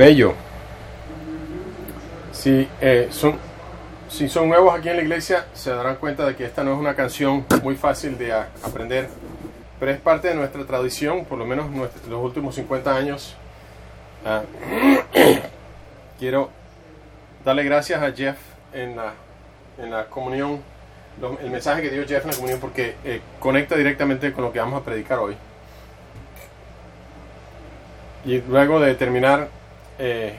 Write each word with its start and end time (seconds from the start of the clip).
Bello. 0.00 0.32
Si, 2.32 2.66
eh, 2.80 3.08
son, 3.10 3.36
si 4.08 4.30
son 4.30 4.48
nuevos 4.48 4.74
aquí 4.74 4.88
en 4.88 4.96
la 4.96 5.02
iglesia, 5.02 5.44
se 5.52 5.68
darán 5.68 5.96
cuenta 5.96 6.26
de 6.26 6.34
que 6.36 6.46
esta 6.46 6.64
no 6.64 6.72
es 6.72 6.78
una 6.78 6.94
canción 6.94 7.44
muy 7.62 7.76
fácil 7.76 8.16
de 8.16 8.32
aprender, 8.32 9.10
pero 9.78 9.92
es 9.92 10.00
parte 10.00 10.28
de 10.28 10.36
nuestra 10.36 10.64
tradición, 10.64 11.26
por 11.26 11.36
lo 11.36 11.44
menos 11.44 11.68
nuestro- 11.70 12.08
los 12.10 12.24
últimos 12.24 12.54
50 12.54 12.96
años. 12.96 13.36
Ah, 14.24 14.40
quiero 16.18 16.48
darle 17.44 17.64
gracias 17.64 18.02
a 18.02 18.10
Jeff 18.12 18.38
en 18.72 18.96
la, 18.96 19.12
en 19.76 19.90
la 19.90 20.06
comunión, 20.06 20.62
el 21.42 21.50
mensaje 21.50 21.82
que 21.82 21.90
dio 21.90 22.06
Jeff 22.08 22.24
en 22.24 22.30
la 22.30 22.36
comunión, 22.36 22.58
porque 22.58 22.94
eh, 23.04 23.20
conecta 23.38 23.76
directamente 23.76 24.32
con 24.32 24.44
lo 24.44 24.50
que 24.50 24.60
vamos 24.60 24.80
a 24.80 24.82
predicar 24.82 25.18
hoy. 25.18 25.36
Y 28.24 28.38
luego 28.48 28.80
de 28.80 28.94
terminar, 28.94 29.59
eh, 30.00 30.34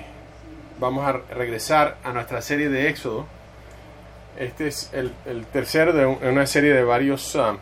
vamos 0.79 1.05
a 1.07 1.13
regresar 1.33 1.97
a 2.03 2.11
nuestra 2.11 2.41
serie 2.41 2.67
de 2.69 2.89
Éxodo. 2.89 3.25
Este 4.37 4.67
es 4.67 4.89
el, 4.93 5.13
el 5.25 5.45
tercero 5.45 5.93
de 5.93 6.05
un- 6.05 6.17
una 6.25 6.45
serie 6.47 6.73
de 6.73 6.83
varios, 6.83 7.35
ah, 7.35 7.55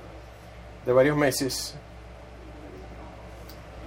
de 0.85 0.93
varios 0.93 1.17
meses. 1.17 1.75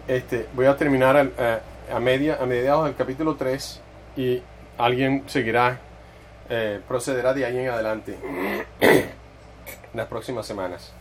Este, 0.08 0.46
voy 0.54 0.66
a 0.66 0.76
terminar 0.76 1.16
a, 1.16 1.60
a 1.94 2.00
media, 2.00 2.38
a 2.40 2.46
mediados 2.46 2.84
del 2.86 2.96
capítulo 2.96 3.36
3 3.36 3.80
y 4.16 4.42
alguien 4.76 5.22
seguirá, 5.26 5.78
eh, 6.50 6.80
procederá 6.86 7.32
de 7.32 7.46
ahí 7.46 7.56
en 7.58 7.68
adelante 7.70 8.18
en 8.80 9.06
las 9.94 10.06
próximas 10.08 10.44
semanas. 10.46 10.92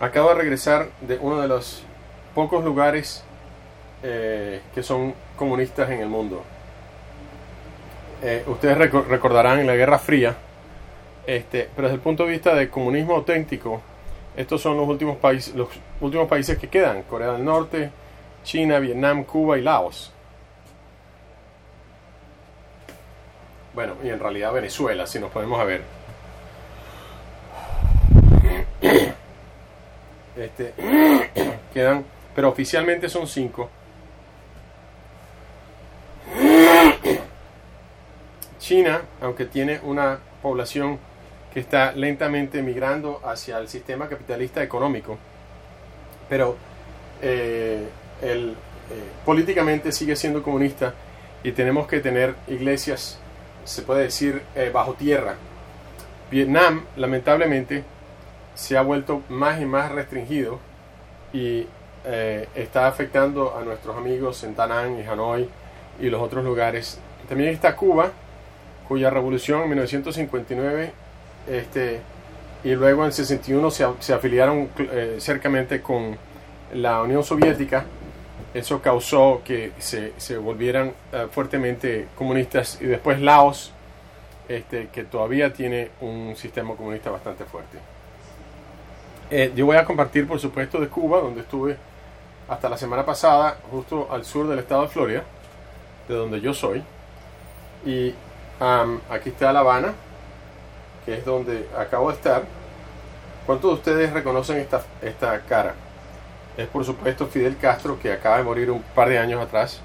Acabo 0.00 0.30
de 0.30 0.34
regresar 0.36 0.88
de 1.02 1.18
uno 1.18 1.40
de 1.40 1.46
los 1.46 1.82
pocos 2.34 2.64
lugares 2.64 3.22
eh, 4.06 4.60
que 4.74 4.82
son 4.82 5.14
comunistas 5.34 5.90
en 5.90 6.00
el 6.00 6.08
mundo. 6.08 6.42
Eh, 8.22 8.44
ustedes 8.46 8.76
reco- 8.78 9.04
recordarán 9.06 9.66
la 9.66 9.74
Guerra 9.74 9.98
Fría, 9.98 10.34
este, 11.26 11.68
pero 11.74 11.88
desde 11.88 11.96
el 11.96 12.00
punto 12.02 12.24
de 12.24 12.32
vista 12.32 12.54
de 12.54 12.68
comunismo 12.68 13.14
auténtico, 13.16 13.80
estos 14.36 14.60
son 14.60 14.76
los 14.76 14.86
últimos 14.86 15.16
países, 15.16 15.54
los 15.54 15.68
últimos 16.00 16.28
países 16.28 16.58
que 16.58 16.68
quedan: 16.68 17.02
Corea 17.04 17.32
del 17.32 17.44
Norte, 17.44 17.90
China, 18.44 18.78
Vietnam, 18.78 19.24
Cuba 19.24 19.56
y 19.58 19.62
Laos. 19.62 20.12
Bueno, 23.74 23.94
y 24.04 24.08
en 24.10 24.20
realidad 24.20 24.52
Venezuela, 24.52 25.06
si 25.06 25.18
nos 25.18 25.30
podemos 25.30 25.58
a 25.60 25.64
ver. 25.64 25.82
Este, 30.36 30.74
quedan, 31.72 32.04
pero 32.34 32.48
oficialmente 32.48 33.08
son 33.08 33.26
cinco. 33.28 33.70
China, 38.64 39.02
aunque 39.20 39.44
tiene 39.44 39.78
una 39.82 40.18
población 40.40 40.98
que 41.52 41.60
está 41.60 41.92
lentamente 41.92 42.62
migrando 42.62 43.20
hacia 43.22 43.58
el 43.58 43.68
sistema 43.68 44.08
capitalista 44.08 44.62
económico, 44.62 45.18
pero 46.30 46.56
eh, 47.20 47.86
eh, 48.22 48.54
políticamente 49.22 49.92
sigue 49.92 50.16
siendo 50.16 50.42
comunista 50.42 50.94
y 51.42 51.52
tenemos 51.52 51.86
que 51.86 52.00
tener 52.00 52.36
iglesias, 52.48 53.18
se 53.66 53.82
puede 53.82 54.04
decir, 54.04 54.40
eh, 54.54 54.70
bajo 54.72 54.94
tierra. 54.94 55.34
Vietnam, 56.30 56.86
lamentablemente, 56.96 57.84
se 58.54 58.78
ha 58.78 58.82
vuelto 58.82 59.20
más 59.28 59.60
y 59.60 59.66
más 59.66 59.92
restringido 59.92 60.58
y 61.34 61.66
está 62.54 62.86
afectando 62.86 63.56
a 63.56 63.62
nuestros 63.62 63.96
amigos 63.96 64.42
en 64.44 64.54
Da 64.54 64.66
Nang 64.66 64.98
y 64.98 65.02
Hanoi 65.02 65.48
y 66.00 66.08
los 66.08 66.22
otros 66.22 66.44
lugares. 66.44 66.98
También 67.28 67.50
está 67.50 67.74
Cuba, 67.74 68.12
cuya 68.88 69.10
revolución 69.10 69.62
en 69.62 69.68
1959 69.68 70.92
este, 71.48 72.00
y 72.62 72.74
luego 72.74 73.04
en 73.04 73.12
61 73.12 73.70
se, 73.70 73.86
se 74.00 74.14
afiliaron 74.14 74.70
eh, 74.78 75.16
cercamente 75.18 75.82
con 75.82 76.16
la 76.72 77.02
Unión 77.02 77.22
Soviética. 77.22 77.84
Eso 78.52 78.80
causó 78.80 79.42
que 79.44 79.72
se, 79.78 80.12
se 80.16 80.36
volvieran 80.38 80.92
eh, 81.12 81.26
fuertemente 81.30 82.08
comunistas 82.14 82.78
y 82.80 82.86
después 82.86 83.20
Laos, 83.20 83.72
este, 84.48 84.88
que 84.88 85.04
todavía 85.04 85.52
tiene 85.52 85.90
un 86.00 86.34
sistema 86.36 86.74
comunista 86.74 87.10
bastante 87.10 87.44
fuerte. 87.44 87.78
Eh, 89.30 89.52
yo 89.54 89.66
voy 89.66 89.76
a 89.76 89.84
compartir, 89.84 90.26
por 90.26 90.38
supuesto, 90.38 90.78
de 90.78 90.88
Cuba, 90.88 91.20
donde 91.20 91.40
estuve 91.40 91.76
hasta 92.48 92.68
la 92.68 92.76
semana 92.76 93.04
pasada, 93.04 93.58
justo 93.70 94.08
al 94.10 94.24
sur 94.24 94.46
del 94.48 94.58
estado 94.58 94.82
de 94.82 94.88
Florida, 94.88 95.24
de 96.08 96.14
donde 96.14 96.40
yo 96.40 96.54
soy. 96.54 96.82
Y 97.84 98.14
am, 98.60 99.00
aquí 99.10 99.30
está 99.30 99.52
La 99.52 99.60
Habana, 99.60 99.94
que 101.04 101.18
es 101.18 101.24
donde 101.24 101.68
acabo 101.78 102.08
de 102.10 102.16
estar. 102.16 102.42
¿Cuántos 103.46 103.70
de 103.70 103.74
ustedes 103.74 104.12
reconocen 104.12 104.58
esta, 104.58 104.82
esta 105.02 105.40
cara? 105.40 105.74
Es 106.56 106.66
por 106.68 106.84
supuesto 106.84 107.26
Fidel 107.26 107.56
Castro, 107.56 107.98
que 108.00 108.12
acaba 108.12 108.38
de 108.38 108.44
morir 108.44 108.70
un 108.70 108.82
par 108.82 109.08
de 109.08 109.18
años 109.18 109.40
atrás. 109.42 109.80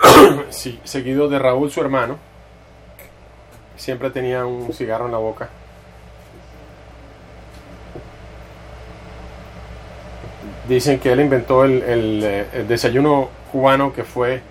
Sí, 0.50 0.80
seguido 0.84 1.28
de 1.28 1.38
Raúl, 1.38 1.70
su 1.70 1.80
hermano. 1.80 2.18
Siempre 3.76 4.10
tenía 4.10 4.44
un 4.44 4.72
cigarro 4.72 5.06
en 5.06 5.12
la 5.12 5.18
boca. 5.18 5.48
Dicen 10.68 11.00
que 11.00 11.10
él 11.12 11.20
inventó 11.20 11.64
el, 11.64 11.82
el, 11.82 12.22
eh, 12.22 12.46
el 12.52 12.68
desayuno 12.68 13.28
cubano 13.50 13.92
que 13.92 14.04
fue 14.04 14.42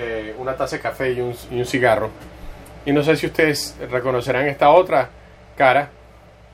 eh, 0.00 0.34
una 0.38 0.56
taza 0.56 0.76
de 0.76 0.82
café 0.82 1.12
y 1.12 1.20
un, 1.20 1.34
y 1.50 1.58
un 1.58 1.66
cigarro. 1.66 2.10
Y 2.86 2.92
no 2.92 3.02
sé 3.02 3.16
si 3.16 3.26
ustedes 3.26 3.76
reconocerán 3.90 4.46
esta 4.48 4.70
otra 4.70 5.10
cara. 5.56 5.90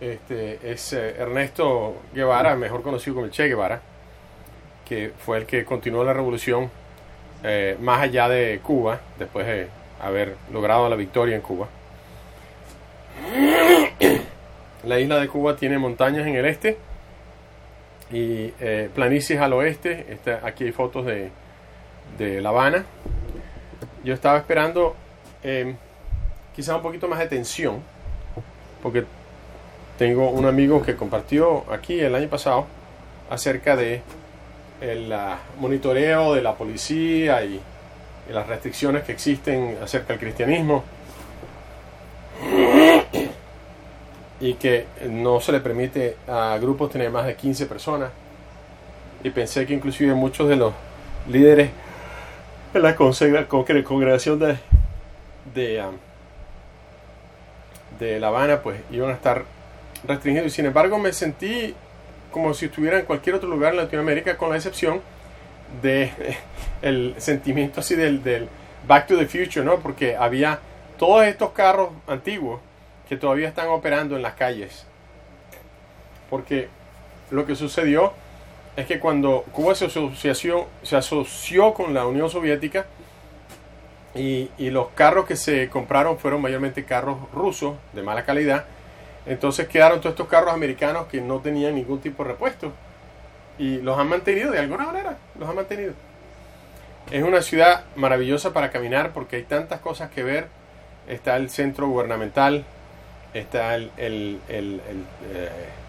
Este 0.00 0.58
es 0.62 0.92
eh, 0.92 1.14
Ernesto 1.18 2.02
Guevara, 2.12 2.56
mejor 2.56 2.82
conocido 2.82 3.14
como 3.14 3.26
el 3.26 3.32
Che 3.32 3.46
Guevara, 3.46 3.80
que 4.84 5.12
fue 5.16 5.38
el 5.38 5.46
que 5.46 5.64
continuó 5.64 6.04
la 6.04 6.12
revolución 6.12 6.70
eh, 7.44 7.76
más 7.80 8.02
allá 8.02 8.28
de 8.28 8.58
Cuba, 8.62 9.00
después 9.18 9.46
de 9.46 9.68
haber 10.02 10.34
logrado 10.52 10.88
la 10.88 10.96
victoria 10.96 11.36
en 11.36 11.42
Cuba. 11.42 11.68
La 14.84 14.98
isla 15.00 15.18
de 15.18 15.28
Cuba 15.28 15.56
tiene 15.56 15.78
montañas 15.78 16.26
en 16.26 16.34
el 16.34 16.44
este 16.44 16.76
y 18.12 18.52
eh, 18.60 18.90
planicies 18.94 19.40
al 19.40 19.52
oeste. 19.52 20.06
Está, 20.10 20.40
aquí 20.42 20.64
hay 20.64 20.72
fotos 20.72 21.06
de, 21.06 21.30
de 22.18 22.40
La 22.40 22.50
Habana. 22.50 22.84
Yo 24.06 24.14
estaba 24.14 24.38
esperando 24.38 24.94
eh, 25.42 25.74
quizá 26.54 26.76
un 26.76 26.82
poquito 26.82 27.08
más 27.08 27.18
de 27.18 27.26
tensión, 27.26 27.82
porque 28.80 29.04
tengo 29.98 30.30
un 30.30 30.46
amigo 30.46 30.80
que 30.80 30.94
compartió 30.94 31.64
aquí 31.72 31.98
el 31.98 32.14
año 32.14 32.28
pasado 32.28 32.66
acerca 33.28 33.74
de 33.74 34.02
el 34.80 35.12
ah, 35.12 35.38
monitoreo 35.58 36.34
de 36.34 36.40
la 36.40 36.54
policía 36.54 37.44
y, 37.44 37.60
y 38.30 38.32
las 38.32 38.46
restricciones 38.46 39.02
que 39.02 39.10
existen 39.10 39.76
acerca 39.82 40.12
del 40.12 40.20
cristianismo. 40.20 40.84
Y 44.38 44.54
que 44.54 44.86
no 45.10 45.40
se 45.40 45.50
le 45.50 45.58
permite 45.58 46.16
a 46.28 46.58
grupos 46.60 46.92
tener 46.92 47.10
más 47.10 47.26
de 47.26 47.34
15 47.34 47.66
personas. 47.66 48.10
Y 49.24 49.30
pensé 49.30 49.66
que 49.66 49.74
inclusive 49.74 50.14
muchos 50.14 50.48
de 50.48 50.54
los 50.54 50.72
líderes 51.28 51.70
de 51.70 51.85
la 52.80 52.96
congregación 53.84 54.38
de 54.38 54.56
de, 55.54 55.80
ah, 55.80 55.90
de 57.98 58.20
La 58.20 58.28
Habana 58.28 58.62
pues 58.62 58.80
iban 58.90 59.10
a 59.10 59.14
estar 59.14 59.44
restringidos 60.06 60.52
sin 60.52 60.66
embargo 60.66 60.98
me 60.98 61.12
sentí 61.12 61.74
como 62.30 62.52
si 62.52 62.66
estuviera 62.66 62.98
en 62.98 63.06
cualquier 63.06 63.36
otro 63.36 63.48
lugar 63.48 63.72
en 63.72 63.78
Latinoamérica 63.78 64.36
con 64.36 64.50
la 64.50 64.56
excepción 64.56 65.00
de 65.82 66.10
el 66.82 67.14
sentimiento 67.18 67.80
así 67.80 67.94
del, 67.94 68.22
del 68.22 68.48
Back 68.86 69.08
to 69.08 69.16
the 69.16 69.26
Future, 69.26 69.64
¿no? 69.64 69.78
Porque 69.80 70.16
había 70.16 70.60
todos 70.98 71.24
estos 71.24 71.50
carros 71.50 71.90
antiguos 72.06 72.60
que 73.08 73.16
todavía 73.16 73.48
están 73.48 73.68
operando 73.68 74.16
en 74.16 74.22
las 74.22 74.34
calles. 74.34 74.86
Porque 76.30 76.68
lo 77.30 77.46
que 77.46 77.56
sucedió 77.56 78.12
es 78.76 78.86
que 78.86 79.00
cuando 79.00 79.44
Cuba 79.52 79.74
se 79.74 79.86
asoció, 79.86 80.66
se 80.82 80.96
asoció 80.96 81.72
con 81.72 81.94
la 81.94 82.06
Unión 82.06 82.28
Soviética 82.28 82.84
y, 84.14 84.50
los 84.58 84.88
carros 84.88 85.26
que 85.26 85.36
se 85.36 85.68
compraron 85.68 86.18
fueron 86.18 86.42
mayormente 86.42 86.84
carros 86.84 87.18
rusos 87.32 87.76
de 87.94 88.02
mala 88.02 88.24
calidad, 88.24 88.66
entonces 89.24 89.66
quedaron 89.68 90.00
todos 90.00 90.12
estos 90.12 90.28
carros 90.28 90.54
americanos 90.54 91.06
que 91.06 91.20
no 91.20 91.40
tenían 91.40 91.74
ningún 91.74 92.00
tipo 92.00 92.22
de 92.22 92.30
repuesto. 92.30 92.72
Y 93.58 93.78
los 93.78 93.98
han 93.98 94.08
mantenido 94.08 94.52
de 94.52 94.58
alguna 94.58 94.84
manera, 94.84 95.16
los 95.38 95.48
han 95.48 95.56
mantenido. 95.56 95.94
Es 97.10 97.22
una 97.22 97.40
ciudad 97.40 97.84
maravillosa 97.94 98.52
para 98.52 98.70
caminar 98.70 99.12
porque 99.12 99.36
hay 99.36 99.42
tantas 99.44 99.80
cosas 99.80 100.10
que 100.10 100.22
ver. 100.22 100.48
Está 101.08 101.36
el 101.36 101.48
centro 101.50 101.88
gubernamental, 101.88 102.64
está 103.32 103.74
el, 103.74 103.90
eh, 103.98 104.80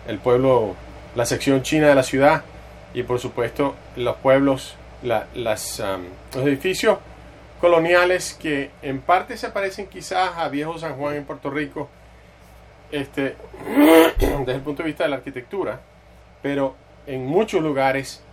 el 0.07 0.19
pueblo, 0.19 0.75
la 1.15 1.25
sección 1.25 1.63
china 1.63 1.87
de 1.87 1.95
la 1.95 2.03
ciudad 2.03 2.43
y 2.97 3.03
por 3.03 3.19
supuesto 3.19 3.75
los 3.95 4.15
pueblos 4.17 4.75
las, 5.03 5.27
los 5.35 6.47
edificios 6.47 6.97
coloniales 7.61 8.33
que 8.33 8.71
en 8.81 9.01
parte 9.01 9.37
se 9.37 9.49
parecen 9.49 9.85
quizás 9.85 10.35
a 10.35 10.49
Viejo 10.49 10.79
San 10.79 10.95
Juan 10.95 11.17
en 11.17 11.23
Puerto 11.23 11.51
Rico, 11.51 11.89
este, 12.91 13.35
desde 14.19 14.55
el 14.55 14.61
punto 14.61 14.81
de 14.81 14.87
vista 14.87 15.03
de 15.03 15.11
la 15.11 15.17
arquitectura, 15.17 15.79
pero 16.41 16.73
en 17.05 17.27
muchos 17.27 17.61
lugares 17.61 18.23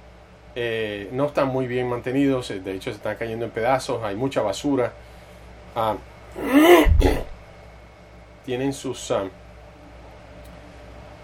eh, 0.56 1.10
no 1.12 1.26
están 1.26 1.48
muy 1.48 1.66
bien 1.66 1.86
mantenidos, 1.86 2.48
de 2.48 2.72
hecho 2.72 2.90
se 2.90 2.96
están 2.96 3.16
cayendo 3.16 3.44
en 3.44 3.50
pedazos, 3.50 4.02
hay 4.02 4.16
mucha 4.16 4.40
basura. 4.40 4.94
Tienen 8.46 8.72
sus... 8.72 9.12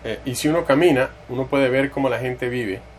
Eh, 0.05 0.19
y 0.27 0.35
si 0.35 0.49
uno 0.49 0.67
camina, 0.67 1.09
uno 1.31 1.47
puede 1.47 1.71
ver 1.71 1.91
cómo 1.91 2.11
la 2.11 2.19
gente 2.19 2.51
vive 2.51 2.90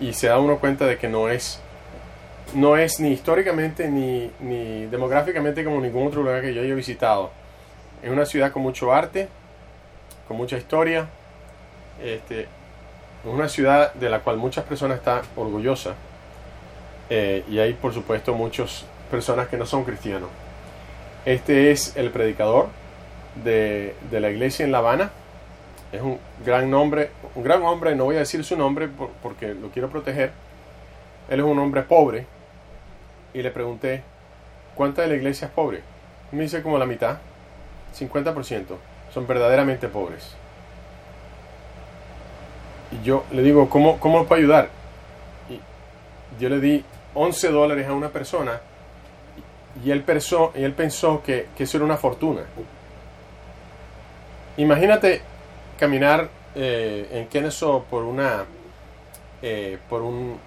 y 0.00 0.14
se 0.14 0.28
da 0.28 0.38
uno 0.38 0.58
cuenta 0.58 0.86
de 0.86 0.98
que 0.98 1.08
no 1.08 1.28
es 1.28 1.60
no 2.54 2.76
es 2.76 2.98
ni 2.98 3.10
históricamente 3.10 3.88
ni, 3.88 4.30
ni 4.40 4.86
demográficamente 4.86 5.64
como 5.64 5.80
ningún 5.80 6.08
otro 6.08 6.22
lugar 6.22 6.42
que 6.42 6.52
yo 6.52 6.62
haya 6.62 6.74
visitado. 6.74 7.30
Es 8.02 8.10
una 8.10 8.26
ciudad 8.26 8.50
con 8.50 8.62
mucho 8.62 8.92
arte, 8.92 9.28
con 10.26 10.36
mucha 10.36 10.56
historia. 10.56 11.06
Este, 12.02 12.40
es 12.42 12.46
una 13.24 13.48
ciudad 13.48 13.92
de 13.94 14.08
la 14.08 14.20
cual 14.20 14.36
muchas 14.36 14.64
personas 14.64 14.98
están 14.98 15.22
orgullosas. 15.36 15.94
Eh, 17.08 17.44
y 17.48 17.58
hay, 17.58 17.74
por 17.74 17.92
supuesto, 17.92 18.34
muchas 18.34 18.84
personas 19.10 19.48
que 19.48 19.56
no 19.56 19.66
son 19.66 19.84
cristianos. 19.84 20.30
Este 21.24 21.70
es 21.70 21.96
el 21.96 22.10
predicador 22.10 22.68
de, 23.44 23.94
de 24.10 24.20
la 24.20 24.30
iglesia 24.30 24.64
en 24.64 24.72
La 24.72 24.78
Habana. 24.78 25.10
Es 25.92 26.00
un 26.00 26.18
gran 26.44 26.70
nombre, 26.70 27.10
un 27.34 27.42
gran 27.42 27.62
hombre, 27.62 27.94
no 27.94 28.04
voy 28.04 28.16
a 28.16 28.20
decir 28.20 28.44
su 28.44 28.56
nombre 28.56 28.88
porque 29.22 29.54
lo 29.54 29.70
quiero 29.70 29.90
proteger. 29.90 30.30
Él 31.28 31.40
es 31.40 31.46
un 31.46 31.58
hombre 31.58 31.82
pobre, 31.82 32.26
y 33.32 33.42
le 33.42 33.50
pregunté, 33.50 34.02
¿cuánta 34.74 35.02
de 35.02 35.08
la 35.08 35.14
iglesia 35.14 35.46
es 35.46 35.52
pobre? 35.52 35.82
Me 36.32 36.42
dice 36.42 36.62
como 36.62 36.78
la 36.78 36.86
mitad, 36.86 37.18
50%, 37.96 38.64
son 39.12 39.26
verdaderamente 39.26 39.88
pobres. 39.88 40.34
Y 42.92 43.04
yo 43.04 43.24
le 43.30 43.42
digo, 43.42 43.68
¿cómo, 43.68 43.98
cómo 43.98 44.24
puedo 44.26 44.40
ayudar? 44.40 44.68
Y 45.48 45.60
yo 46.42 46.48
le 46.48 46.60
di 46.60 46.84
11 47.14 47.48
dólares 47.50 47.86
a 47.88 47.92
una 47.92 48.08
persona 48.08 48.60
y 49.84 49.90
él 49.90 50.02
pensó, 50.02 50.52
y 50.54 50.64
él 50.64 50.72
pensó 50.72 51.22
que, 51.22 51.46
eso 51.56 51.76
era 51.76 51.84
una 51.84 51.96
fortuna. 51.96 52.42
Imagínate 54.56 55.22
caminar 55.80 56.28
eh, 56.54 57.08
en 57.10 57.26
Kennesaw 57.28 57.84
por 57.84 58.04
una 58.04 58.44
eh, 59.42 59.78
por 59.88 60.02
un 60.02 60.38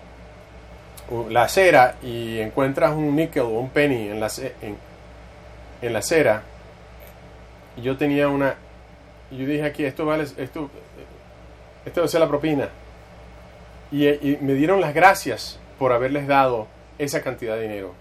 la 1.30 1.44
acera 1.44 1.96
y 2.02 2.40
encuentras 2.40 2.94
un 2.94 3.16
níquel 3.16 3.44
o 3.44 3.50
un 3.50 3.70
penny 3.70 4.10
en 4.10 4.20
la, 4.20 4.32
en, 4.62 4.78
en 5.82 5.94
la 5.94 6.00
acera, 6.00 6.44
yo 7.78 7.98
tenía 7.98 8.30
una, 8.30 8.56
yo 9.30 9.46
dije 9.46 9.66
aquí, 9.66 9.84
esto 9.84 10.06
vale, 10.06 10.24
esto, 10.24 10.70
esto 11.86 12.02
debe 12.02 12.08
ser 12.08 12.22
la 12.22 12.28
propina. 12.28 12.70
Y, 13.92 14.08
y, 14.08 14.38
me 14.42 14.54
dieron 14.54 14.80
las 14.80 14.94
gracias 14.94 15.60
por 15.78 15.92
haberles 15.92 16.26
dado 16.26 16.68
esa 16.98 17.22
cantidad 17.22 17.56
de 17.56 17.64
dinero. 17.64 17.94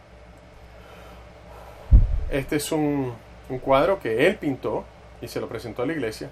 Este 2.31 2.56
es 2.56 2.70
un, 2.73 3.12
un 3.49 3.58
cuadro 3.58 3.99
que 3.99 4.26
él 4.26 4.37
pintó 4.37 4.85
y 5.20 5.28
se 5.28 5.40
lo 5.40 5.49
presentó 5.49 5.82
a 5.82 5.87
la 5.87 5.93
iglesia. 5.93 6.31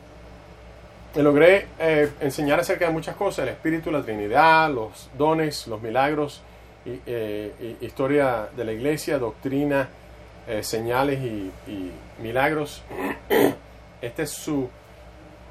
Le 1.14 1.24
logré 1.24 1.66
eh, 1.80 2.08
enseñar 2.20 2.60
acerca 2.60 2.86
de 2.86 2.92
muchas 2.92 3.16
cosas, 3.16 3.42
el 3.42 3.48
espíritu, 3.48 3.90
la 3.90 4.02
Trinidad, 4.02 4.70
los 4.70 5.10
dones, 5.18 5.66
los 5.66 5.82
milagros, 5.82 6.40
eh, 6.86 7.76
historia 7.80 8.48
de 8.56 8.64
la 8.64 8.72
iglesia, 8.72 9.18
doctrina, 9.18 9.88
eh, 10.46 10.62
señales 10.62 11.18
y, 11.20 11.50
milagros. 12.22 12.82
Esta 14.00 14.22
es 14.22 14.30
su, 14.30 14.68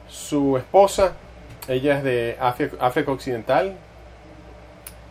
su 0.07 0.55
esposa, 0.57 1.13
ella 1.67 1.97
es 1.97 2.03
de 2.03 2.37
África, 2.39 3.11
Occidental. 3.11 3.75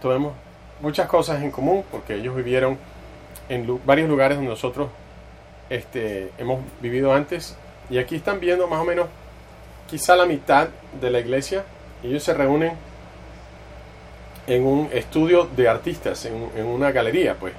Tenemos 0.01 0.33
muchas 0.81 1.09
cosas 1.09 1.43
en 1.43 1.51
común 1.51 1.85
porque 1.91 2.15
ellos 2.15 2.35
vivieron 2.35 2.79
en 3.49 3.81
varios 3.85 4.09
lugares 4.09 4.39
donde 4.39 4.51
nosotros 4.51 4.89
este, 5.69 6.33
hemos 6.39 6.61
vivido 6.81 7.12
antes. 7.12 7.55
Y 7.91 7.99
aquí 7.99 8.17
están 8.17 8.41
viendo 8.41 8.67
más 8.67 8.81
o 8.81 8.85
menos 8.85 9.09
quizá 9.88 10.14
la 10.17 10.26
mitad 10.26 10.69
de 11.00 11.11
la 11.11 11.19
iglesia. 11.19 11.64
Ellos 12.02 12.23
se 12.23 12.35
reúnen 12.35 12.73
en 14.46 14.64
un 14.64 14.88
estudio 14.93 15.49
de 15.56 15.69
artistas, 15.69 16.25
en, 16.25 16.67
una 16.67 16.93
galería, 16.93 17.35
pues. 17.35 17.52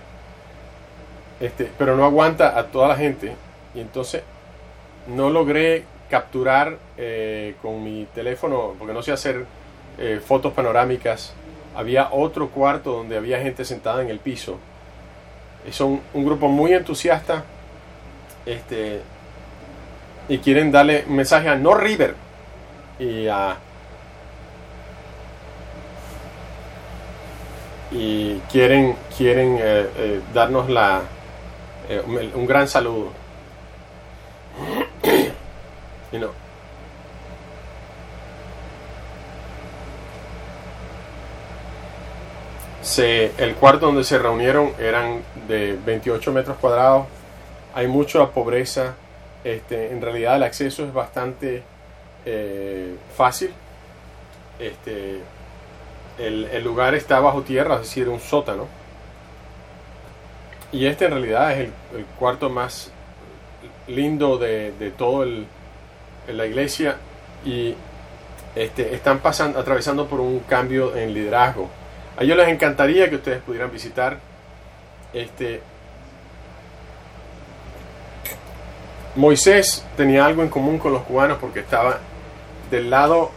Este, 1.39 1.69
pero 1.77 1.95
no 1.95 2.03
aguanta 2.05 2.57
a 2.57 2.67
toda 2.67 2.87
la 2.87 2.95
gente. 2.95 3.33
Y 3.75 3.81
entonces 3.81 4.23
no 5.07 5.29
logré 5.29 5.83
capturar 6.09 6.77
eh, 6.97 7.55
con 7.61 7.83
mi 7.83 8.07
teléfono, 8.15 8.75
porque 8.77 8.93
no 8.93 9.03
sé 9.03 9.11
hacer 9.11 9.45
eh, 9.97 10.19
fotos 10.25 10.53
panorámicas. 10.53 11.33
Había 11.75 12.09
otro 12.11 12.49
cuarto 12.49 12.91
donde 12.93 13.17
había 13.17 13.39
gente 13.39 13.63
sentada 13.63 14.01
en 14.01 14.09
el 14.09 14.19
piso. 14.19 14.57
Son 15.71 16.01
un 16.13 16.25
grupo 16.25 16.47
muy 16.47 16.73
entusiasta. 16.73 17.43
Este, 18.45 19.01
y 20.29 20.37
quieren 20.37 20.71
darle 20.71 21.03
un 21.07 21.15
mensaje 21.17 21.49
a 21.49 21.55
No 21.55 21.73
River 21.73 22.15
y 22.99 23.27
a 23.27 23.57
y 27.91 28.37
quieren, 28.51 28.95
quieren 29.17 29.57
eh, 29.59 29.89
eh, 29.97 30.21
darnos 30.33 30.69
la, 30.69 31.01
eh, 31.89 32.31
un, 32.35 32.45
gran 32.45 32.67
saludo. 32.67 33.11
Se, 42.81 43.31
el 43.37 43.53
cuarto 43.55 43.85
donde 43.85 44.03
se 44.03 44.17
reunieron 44.17 44.71
eran 44.79 45.21
de 45.47 45.77
28 45.85 46.31
metros 46.31 46.57
cuadrados. 46.57 47.05
Hay 47.75 47.87
mucha 47.87 48.25
pobreza. 48.31 48.95
Este, 49.43 49.91
en 49.91 50.01
realidad 50.01 50.35
el 50.35 50.43
acceso 50.43 50.85
es 50.85 50.93
bastante 50.93 51.63
fácil. 53.15 53.51
Este, 54.59 55.21
el, 56.19 56.63
lugar 56.63 56.95
está 56.95 57.19
bajo 57.19 57.41
tierra, 57.41 57.75
es 57.75 57.81
decir, 57.81 58.09
un 58.09 58.19
sótano. 58.19 58.67
Y 60.71 60.85
este 60.85 61.05
en 61.05 61.11
realidad 61.11 61.53
es 61.53 61.69
el, 61.95 62.05
cuarto 62.17 62.49
más 62.49 62.91
lindo 63.87 64.37
de, 64.37 64.93
todo 64.97 65.25
la 66.27 66.45
iglesia 66.45 66.97
y 67.43 67.73
este, 68.55 68.93
están 68.93 69.19
pasando, 69.19 69.59
atravesando 69.59 70.07
por 70.07 70.19
un 70.19 70.39
cambio 70.39 70.95
en 70.95 71.13
liderazgo. 71.13 71.69
A 72.17 72.23
ellos 72.23 72.37
les 72.37 72.49
encantaría 72.49 73.09
que 73.09 73.15
ustedes 73.15 73.41
pudieran 73.41 73.71
visitar. 73.71 74.19
Este, 75.13 75.61
Moisés 79.19 79.85
tenía 79.97 80.25
algo 80.25 80.43
en 80.43 80.49
común 80.49 80.79
con 80.79 80.93
los 80.93 81.03
cubanos 81.03 81.37
porque 81.39 81.59
estaba 81.59 81.99
del 82.71 82.89
lado 82.89 83.31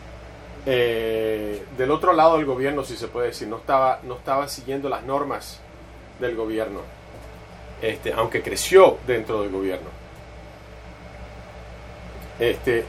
eh, 0.65 1.65
del 1.77 1.91
otro 1.91 2.13
lado 2.13 2.37
del 2.37 2.47
gobierno, 2.47 2.85
si 2.85 2.97
se 2.97 3.09
puede 3.09 3.29
decir, 3.29 3.49
no 3.49 3.57
estaba, 3.57 3.99
no 4.05 4.15
estaba 4.15 4.47
siguiendo 4.47 4.89
las 4.89 5.03
normas 5.03 5.59
del 6.21 6.37
gobierno, 6.37 6.83
este, 7.81 8.13
aunque 8.13 8.43
creció 8.43 8.99
dentro 9.05 9.43
del 9.43 9.51
gobierno. 9.51 9.89
Este, 12.39 12.85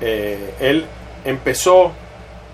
eh, 0.00 0.54
él 0.58 0.86
empezó 1.24 1.92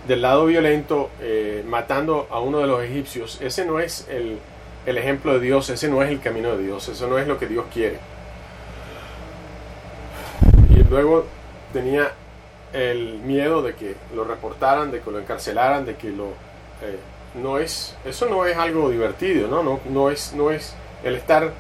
del 0.07 0.21
lado 0.21 0.45
violento 0.45 1.09
eh, 1.23 1.65
matando 1.67 2.29
a 2.31 2.39
uno 2.41 2.59
de 2.59 2.67
los 2.67 2.83
egipcios. 2.83 3.41
Ese 3.41 3.65
no 3.65 3.81
es 3.81 4.07
el, 4.11 4.39
el 4.87 4.99
ejemplo 4.99 5.35
de 5.35 5.41
Dios, 5.41 5.69
ese 5.71 5.89
no 5.89 6.03
es 6.03 6.11
el 6.11 6.21
camino 6.21 6.57
de 6.57 6.65
Dios, 6.65 6.89
eso 6.89 7.07
no 7.07 7.19
es 7.19 7.27
lo 7.27 7.39
que 7.39 7.47
Dios 7.47 7.67
quiere. 7.73 7.99
Y 10.71 10.83
luego 10.85 11.27
tenía 11.73 12.13
el 12.73 13.19
miedo 13.21 13.63
de 13.63 13.75
que 13.75 13.95
lo 14.15 14.25
reportaran, 14.25 14.91
de 14.91 15.01
que 15.01 15.11
lo 15.11 15.19
encarcelaran, 15.19 15.85
de 15.85 15.97
que 15.97 16.11
lo 16.11 16.29
eh, 16.83 16.99
no 17.35 17.59
es 17.59 17.97
eso 18.05 18.27
no 18.27 18.45
es 18.47 18.57
algo 18.57 18.91
divertido, 18.91 19.49
¿no? 19.49 19.63
No, 19.63 19.81
no 19.89 20.11
es 20.11 20.33
no 20.35 20.51
es 20.51 20.75
el 21.05 21.15
estar 21.17 21.53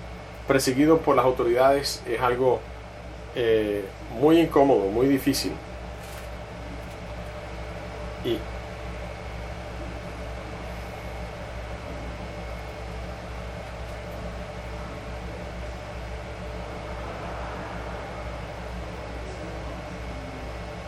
perseguido 0.49 0.99
por 0.99 1.17
las 1.17 1.25
autoridades 1.25 2.03
es 2.07 2.21
algo 2.21 2.61
eh, 3.35 3.85
muy 4.21 4.41
incómodo, 4.41 4.89
muy 4.91 5.07
difícil. 5.07 5.53
Y 8.25 8.39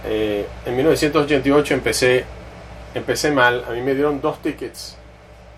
Eh, 0.07 0.47
en 0.67 0.74
1988 0.85 1.75
empecé 1.75 2.25
empecé 2.95 3.31
mal. 3.31 3.65
A 3.69 3.73
mí 3.73 3.81
me 3.81 3.95
dieron 3.95 4.21
dos 4.21 4.41
tickets 4.41 4.97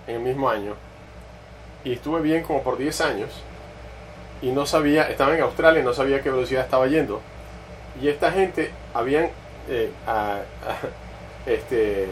en 0.07 0.17
el 0.17 0.23
mismo 0.23 0.49
año. 0.49 0.75
Y 1.85 1.93
estuve 1.93 2.21
bien 2.21 2.43
como 2.43 2.63
por 2.63 2.79
10 2.79 3.01
años. 3.03 3.31
Y 4.43 4.51
no 4.51 4.67
sabía, 4.67 5.09
estaba 5.09 5.35
en 5.35 5.43
Australia 5.43 5.81
y 5.81 5.85
no 5.85 5.95
sabía 5.95 6.23
qué 6.23 6.31
velocidad 6.31 6.65
estaba 6.65 6.87
yendo. 6.87 7.21
Y 8.01 8.09
esta 8.09 8.31
gente 8.31 8.71
habían 8.93 9.31
eh, 9.69 9.91
este, 11.47 12.09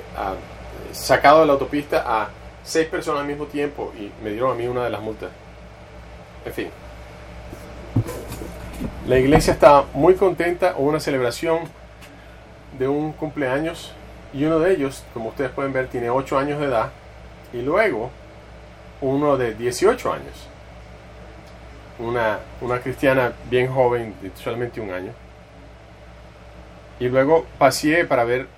sacado 0.93 1.41
de 1.41 1.47
la 1.47 1.53
autopista 1.53 2.03
a 2.07 2.31
seis 2.63 2.89
personas 2.89 3.21
al 3.21 3.27
mismo 3.27 3.47
tiempo 3.47 3.93
y 3.99 4.11
me 4.25 4.31
dieron 4.31 4.53
a 4.53 4.55
mí 4.55 4.67
una 4.67 4.85
de 4.85 4.91
las 4.91 5.03
multas. 5.03 5.31
En 6.47 6.53
fin. 6.53 6.69
La 9.07 9.19
iglesia 9.19 9.53
está 9.53 9.85
muy 9.93 10.15
contenta, 10.15 10.75
hubo 10.79 10.89
una 10.89 11.01
celebración 11.01 11.69
de 12.85 12.89
un 12.89 13.13
cumpleaños 13.13 13.93
y 14.35 14.45
uno 14.45 14.59
de 14.59 14.75
ellos, 14.75 15.05
como 15.15 15.31
ustedes 15.31 15.51
pueden 15.53 15.73
ver, 15.73 15.89
tiene 15.89 16.11
8 16.11 16.37
años 16.39 16.61
de 16.61 16.67
edad 16.67 16.91
y 17.51 17.63
luego 17.63 18.11
uno 19.01 19.39
de 19.39 19.55
18 19.55 20.13
años. 20.13 20.49
Una, 21.99 22.41
una 22.61 22.81
cristiana 22.81 23.33
bien 23.49 23.73
joven, 23.73 24.15
de 24.21 24.31
solamente 24.35 24.83
un 24.83 24.91
año. 24.91 25.13
Y 27.01 27.09
luego 27.09 27.47
pasé 27.57 28.05
para 28.05 28.25
ver, 28.25 28.49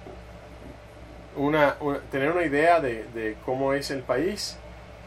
una, 1.37 1.77
tener 2.11 2.33
una 2.33 2.43
idea 2.43 2.81
de, 2.81 3.37
cómo 3.45 3.75
es 3.75 3.93
el 3.93 4.01
país 4.01 4.57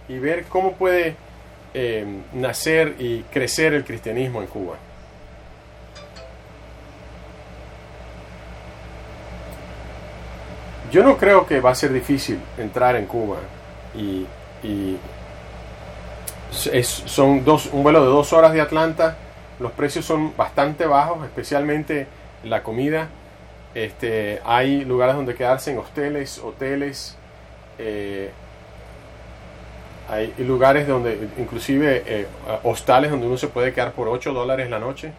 y 0.08 0.18
ver 0.18 0.46
cómo 0.46 0.76
puede 0.76 1.18
eh, 1.74 2.06
nacer 2.32 2.96
y 3.00 3.24
crecer 3.24 3.74
el 3.74 3.84
cristianismo 3.84 4.42
en 4.42 4.48
Cuba. 4.48 4.78
Yo 10.92 11.04
no 11.04 11.18
creo 11.18 11.46
que 11.46 11.60
va 11.60 11.72
a 11.72 11.76
ser 11.76 11.94
difícil 11.94 12.40
entrar 12.58 12.96
en 12.96 13.06
Cuba 13.06 13.38
y, 13.96 14.26
son 16.52 17.46
dos, 17.46 17.70
un 17.72 17.84
vuelo 17.84 18.02
de 18.02 18.08
dos 18.08 18.34
horas 18.34 18.54
de 18.54 18.62
Atlanta. 18.62 19.16
Los 19.60 19.72
precios 19.74 20.06
son 20.06 20.36
bastante 20.36 20.86
bajos, 20.86 21.24
especialmente 21.26 22.08
la 22.44 22.64
comida. 22.64 23.10
Este, 23.76 24.42
hay 24.46 24.84
lugares 24.84 25.16
donde 25.16 25.36
quedarse 25.36 25.72
en 25.72 25.78
hosteles, 25.78 26.40
hoteles. 26.40 27.16
Eh, 27.78 28.32
hay 30.10 30.34
lugares 30.40 30.88
donde, 30.88 31.30
inclusive 31.38 32.04
eh, 32.06 32.28
hostales 32.64 33.12
donde 33.12 33.28
uno 33.28 33.38
se 33.38 33.48
puede 33.48 33.74
quedar 33.74 33.92
por 33.92 34.08
8 34.08 34.34
dólares 34.34 34.70
la 34.70 34.80
noche. 34.80 35.12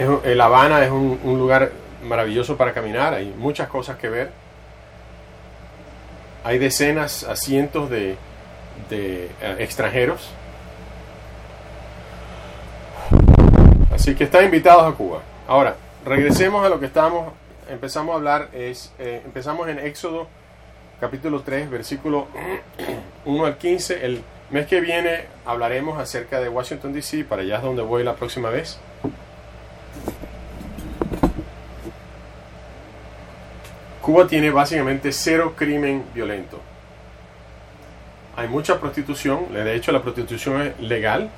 La 0.00 0.46
Habana 0.46 0.82
es 0.82 0.90
un, 0.90 1.20
lugar 1.22 1.72
maravilloso 2.02 2.56
para 2.56 2.72
caminar, 2.72 3.12
hay 3.12 3.34
muchas 3.36 3.68
cosas 3.68 3.98
que 3.98 4.08
ver. 4.08 4.30
Hay 6.42 6.58
decenas 6.58 7.24
a 7.24 7.36
cientos 7.36 7.90
de, 7.90 8.16
de 8.88 9.26
eh, 9.26 9.56
extranjeros. 9.58 10.30
Así 13.92 14.14
que 14.14 14.24
están 14.24 14.46
invitados 14.46 14.90
a 14.90 14.96
Cuba. 14.96 15.20
Ahora, 15.46 15.76
regresemos 16.06 16.64
a 16.64 16.70
lo 16.70 16.80
que 16.80 16.86
estamos, 16.86 17.34
empezamos 17.68 18.14
a 18.14 18.16
hablar, 18.16 18.48
es, 18.54 18.94
eh, 18.98 19.20
empezamos 19.26 19.68
en 19.68 19.80
Éxodo 19.80 20.28
capítulo 20.98 21.42
3, 21.42 21.68
versículo 21.68 22.26
1 23.26 23.44
al 23.44 23.58
15. 23.58 24.06
El 24.06 24.22
mes 24.48 24.66
que 24.66 24.80
viene 24.80 25.26
hablaremos 25.44 25.98
acerca 25.98 26.40
de 26.40 26.48
Washington, 26.48 26.94
D.C., 26.94 27.24
para 27.24 27.42
allá 27.42 27.56
es 27.56 27.62
donde 27.62 27.82
voy 27.82 28.02
la 28.02 28.14
próxima 28.14 28.48
vez. 28.48 28.80
Cuba 34.02 34.26
tiene 34.26 34.50
básicamente 34.50 35.12
cero 35.12 35.54
crimen 35.56 36.04
violento. 36.14 36.58
Hay 38.36 38.48
mucha 38.48 38.80
prostitución, 38.80 39.52
de 39.52 39.74
hecho 39.74 39.92
la 39.92 40.02
prostitución 40.02 40.62
es 40.62 40.80
legal, 40.80 41.28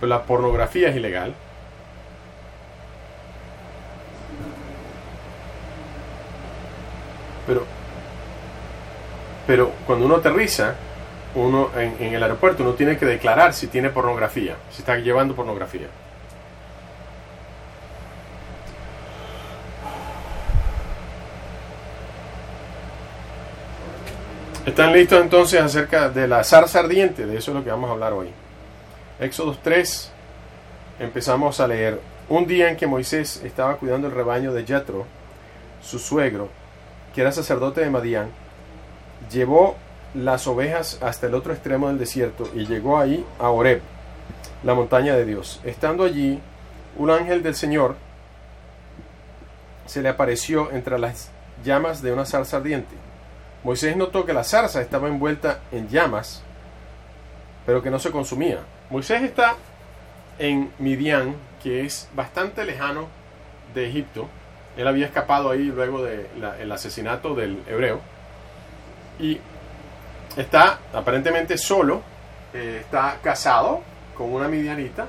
pero 0.00 0.10
la 0.10 0.22
pornografía 0.22 0.88
es 0.88 0.96
ilegal. 0.96 1.34
Pero, 7.46 7.64
pero 9.46 9.70
cuando 9.86 10.06
uno 10.06 10.16
aterriza, 10.16 10.74
uno 11.36 11.70
en, 11.76 11.96
en 12.00 12.14
el 12.14 12.22
aeropuerto 12.22 12.64
uno 12.64 12.72
tiene 12.72 12.96
que 12.96 13.06
declarar 13.06 13.52
si 13.54 13.68
tiene 13.68 13.90
pornografía, 13.90 14.56
si 14.72 14.80
está 14.80 14.96
llevando 14.96 15.36
pornografía. 15.36 15.86
¿Están 24.66 24.92
listos 24.92 25.22
entonces 25.22 25.60
acerca 25.60 26.08
de 26.08 26.26
la 26.26 26.42
zarza 26.42 26.80
ardiente? 26.80 27.24
De 27.24 27.36
eso 27.36 27.52
es 27.52 27.56
lo 27.56 27.62
que 27.62 27.70
vamos 27.70 27.88
a 27.88 27.92
hablar 27.92 28.12
hoy. 28.12 28.30
Éxodo 29.20 29.56
3, 29.62 30.10
empezamos 30.98 31.60
a 31.60 31.68
leer. 31.68 32.00
Un 32.28 32.48
día 32.48 32.68
en 32.68 32.76
que 32.76 32.88
Moisés 32.88 33.40
estaba 33.44 33.76
cuidando 33.76 34.08
el 34.08 34.12
rebaño 34.12 34.52
de 34.52 34.66
Jethro, 34.66 35.06
su 35.80 36.00
suegro, 36.00 36.48
que 37.14 37.20
era 37.20 37.30
sacerdote 37.30 37.80
de 37.80 37.90
Madián, 37.90 38.30
llevó 39.30 39.76
las 40.14 40.48
ovejas 40.48 40.98
hasta 41.00 41.28
el 41.28 41.36
otro 41.36 41.52
extremo 41.52 41.86
del 41.86 41.98
desierto 41.98 42.50
y 42.52 42.66
llegó 42.66 42.98
ahí 42.98 43.24
a 43.38 43.50
Horeb, 43.50 43.82
la 44.64 44.74
montaña 44.74 45.14
de 45.14 45.26
Dios. 45.26 45.60
Estando 45.62 46.02
allí, 46.02 46.40
un 46.96 47.10
ángel 47.10 47.44
del 47.44 47.54
Señor 47.54 47.94
se 49.86 50.02
le 50.02 50.08
apareció 50.08 50.72
entre 50.72 50.98
las 50.98 51.30
llamas 51.64 52.02
de 52.02 52.12
una 52.12 52.26
zarza 52.26 52.56
ardiente. 52.56 52.96
Moisés 53.66 53.96
notó 53.96 54.24
que 54.24 54.32
la 54.32 54.44
zarza 54.44 54.80
estaba 54.80 55.08
envuelta 55.08 55.58
en 55.72 55.88
llamas, 55.88 56.40
pero 57.66 57.82
que 57.82 57.90
no 57.90 57.98
se 57.98 58.12
consumía. 58.12 58.60
Moisés 58.90 59.24
está 59.24 59.56
en 60.38 60.70
Midian, 60.78 61.34
que 61.60 61.84
es 61.84 62.08
bastante 62.14 62.64
lejano 62.64 63.08
de 63.74 63.88
Egipto. 63.88 64.28
Él 64.76 64.86
había 64.86 65.06
escapado 65.06 65.50
ahí 65.50 65.64
luego 65.64 66.04
del 66.04 66.70
asesinato 66.70 67.34
del 67.34 67.60
hebreo. 67.66 67.98
Y 69.18 69.40
está 70.36 70.78
aparentemente 70.92 71.58
solo, 71.58 72.02
eh, 72.54 72.82
está 72.82 73.18
casado 73.20 73.80
con 74.16 74.32
una 74.32 74.46
midianita, 74.46 75.08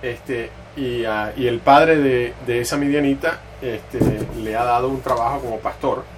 este, 0.00 0.48
y, 0.74 1.04
ah, 1.04 1.34
el 1.36 1.60
padre 1.60 1.98
de, 1.98 2.60
esa 2.62 2.78
midianita 2.78 3.40
este, 3.60 3.98
le 4.38 4.56
ha 4.56 4.64
dado 4.64 4.88
un 4.88 5.02
trabajo 5.02 5.40
como 5.40 5.58
pastor 5.58 6.13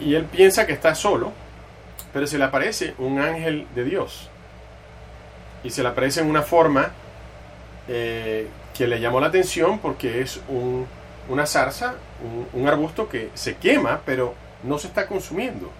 y 0.00 0.14
él 0.14 0.24
piensa 0.24 0.66
que 0.66 0.72
está 0.72 0.94
solo, 0.94 1.32
pero 2.12 2.26
se 2.26 2.38
le 2.38 2.44
aparece 2.44 2.94
un 2.98 3.20
ángel 3.20 3.66
de 3.74 3.84
Dios. 3.84 4.28
Y 5.64 5.70
se 5.70 5.82
le 5.82 5.88
aparece 5.88 6.20
en 6.20 6.30
una 6.30 6.42
forma 6.42 6.92
eh, 7.88 8.48
que 8.76 8.86
le 8.86 9.00
llamó 9.00 9.20
la 9.20 9.28
atención 9.28 9.78
porque 9.80 10.22
es 10.22 10.40
una 11.28 11.46
zarza, 11.46 11.94
un, 12.22 12.60
un 12.60 12.68
arbusto 12.68 13.08
que 13.08 13.30
se 13.34 13.56
quema, 13.56 14.00
pero 14.04 14.34
no 14.62 14.78
se 14.78 14.88
está 14.88 15.06
consumiendo. 15.06 15.70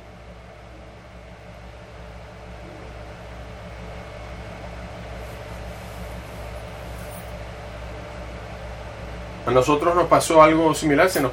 A 9.47 9.51
nosotros 9.51 9.95
nos 9.95 10.09
pasó 10.09 10.43
algo 10.43 10.75
similar, 10.75 11.09
se 11.09 11.23
nos 11.23 11.33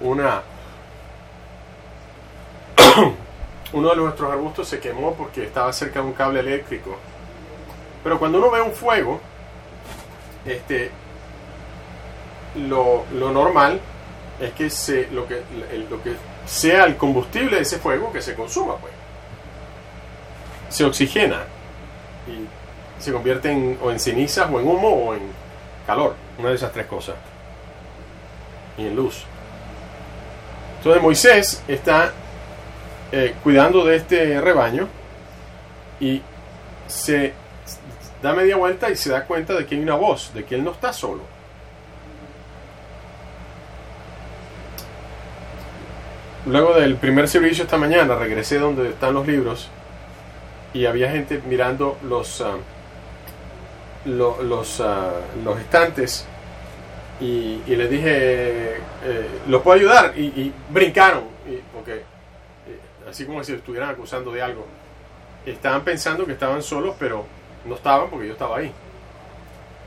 una 0.00 0.42
uno 3.72 3.90
de 3.90 3.96
nuestros 3.96 4.30
arbustos 4.30 4.68
se 4.68 4.80
quemó 4.80 5.14
porque 5.14 5.44
estaba 5.44 5.72
cerca 5.72 6.00
de 6.00 6.06
un 6.06 6.12
cable 6.12 6.40
eléctrico. 6.40 6.96
Pero 8.02 8.18
cuando 8.18 8.38
uno 8.38 8.50
ve 8.50 8.60
un 8.60 8.72
fuego, 8.72 9.20
este, 10.46 10.90
lo, 12.56 13.04
normal 13.12 13.80
es 14.40 14.52
que, 14.52 14.70
se, 14.70 15.08
lo, 15.10 15.26
que, 15.26 15.42
lo 15.90 16.02
que 16.02 16.14
sea 16.46 16.84
el 16.84 16.96
combustible 16.96 17.56
de 17.56 17.62
ese 17.62 17.78
fuego 17.78 18.12
que 18.12 18.22
se 18.22 18.34
consuma, 18.34 18.76
pues. 18.76 18.92
Se 20.70 20.84
oxigena 20.84 21.44
y 22.26 23.02
se 23.02 23.12
convierte 23.12 23.50
en, 23.50 23.78
o 23.82 23.90
en 23.90 23.98
cenizas 23.98 24.50
o 24.50 24.60
en 24.60 24.68
humo 24.68 24.88
o 24.88 25.14
en 25.14 25.22
calor, 25.86 26.14
una 26.38 26.50
de 26.50 26.54
esas 26.54 26.72
tres 26.72 26.86
cosas. 26.86 27.16
Y 28.76 28.86
en 28.86 28.94
luz. 28.94 29.24
Entonces 30.78 31.02
Moisés 31.02 31.62
está 31.66 32.12
eh, 33.12 33.34
cuidando 33.42 33.84
de 33.84 33.96
este 33.96 34.40
rebaño 34.40 34.88
y 36.00 36.22
se 36.86 37.32
da 38.22 38.32
media 38.34 38.56
vuelta 38.56 38.90
y 38.90 38.96
se 38.96 39.10
da 39.10 39.24
cuenta 39.24 39.54
de 39.54 39.66
que 39.66 39.74
hay 39.76 39.80
una 39.80 39.94
voz, 39.94 40.32
de 40.34 40.44
que 40.44 40.56
él 40.56 40.64
no 40.64 40.72
está 40.72 40.92
solo. 40.92 41.22
Luego 46.46 46.74
del 46.74 46.96
primer 46.96 47.28
servicio 47.28 47.64
esta 47.64 47.76
mañana 47.76 48.14
regresé 48.14 48.58
donde 48.58 48.88
están 48.88 49.14
los 49.14 49.26
libros 49.26 49.68
y 50.72 50.86
había 50.86 51.10
gente 51.10 51.42
mirando 51.46 51.98
los, 52.02 52.40
ah, 52.40 52.56
los, 54.04 54.80
ah, 54.80 55.12
los 55.44 55.58
estantes 55.58 56.26
y, 57.20 57.60
y 57.66 57.76
les 57.76 57.90
dije, 57.90 58.76
eh, 59.04 59.28
¿los 59.48 59.62
puedo 59.62 59.76
ayudar? 59.78 60.14
Y, 60.16 60.52
brincaron, 60.70 61.24
porque 61.37 61.37
eh, 61.37 61.37
así 63.08 63.24
como 63.24 63.42
si 63.44 63.52
estuvieran 63.52 63.90
acusando 63.90 64.32
de 64.32 64.42
algo. 64.42 64.66
Estaban 65.46 65.82
pensando 65.82 66.26
que 66.26 66.32
estaban 66.32 66.62
solos, 66.62 66.94
pero 66.98 67.24
no 67.64 67.74
estaban 67.74 68.10
porque 68.10 68.26
yo 68.26 68.32
estaba 68.32 68.58
ahí. 68.58 68.72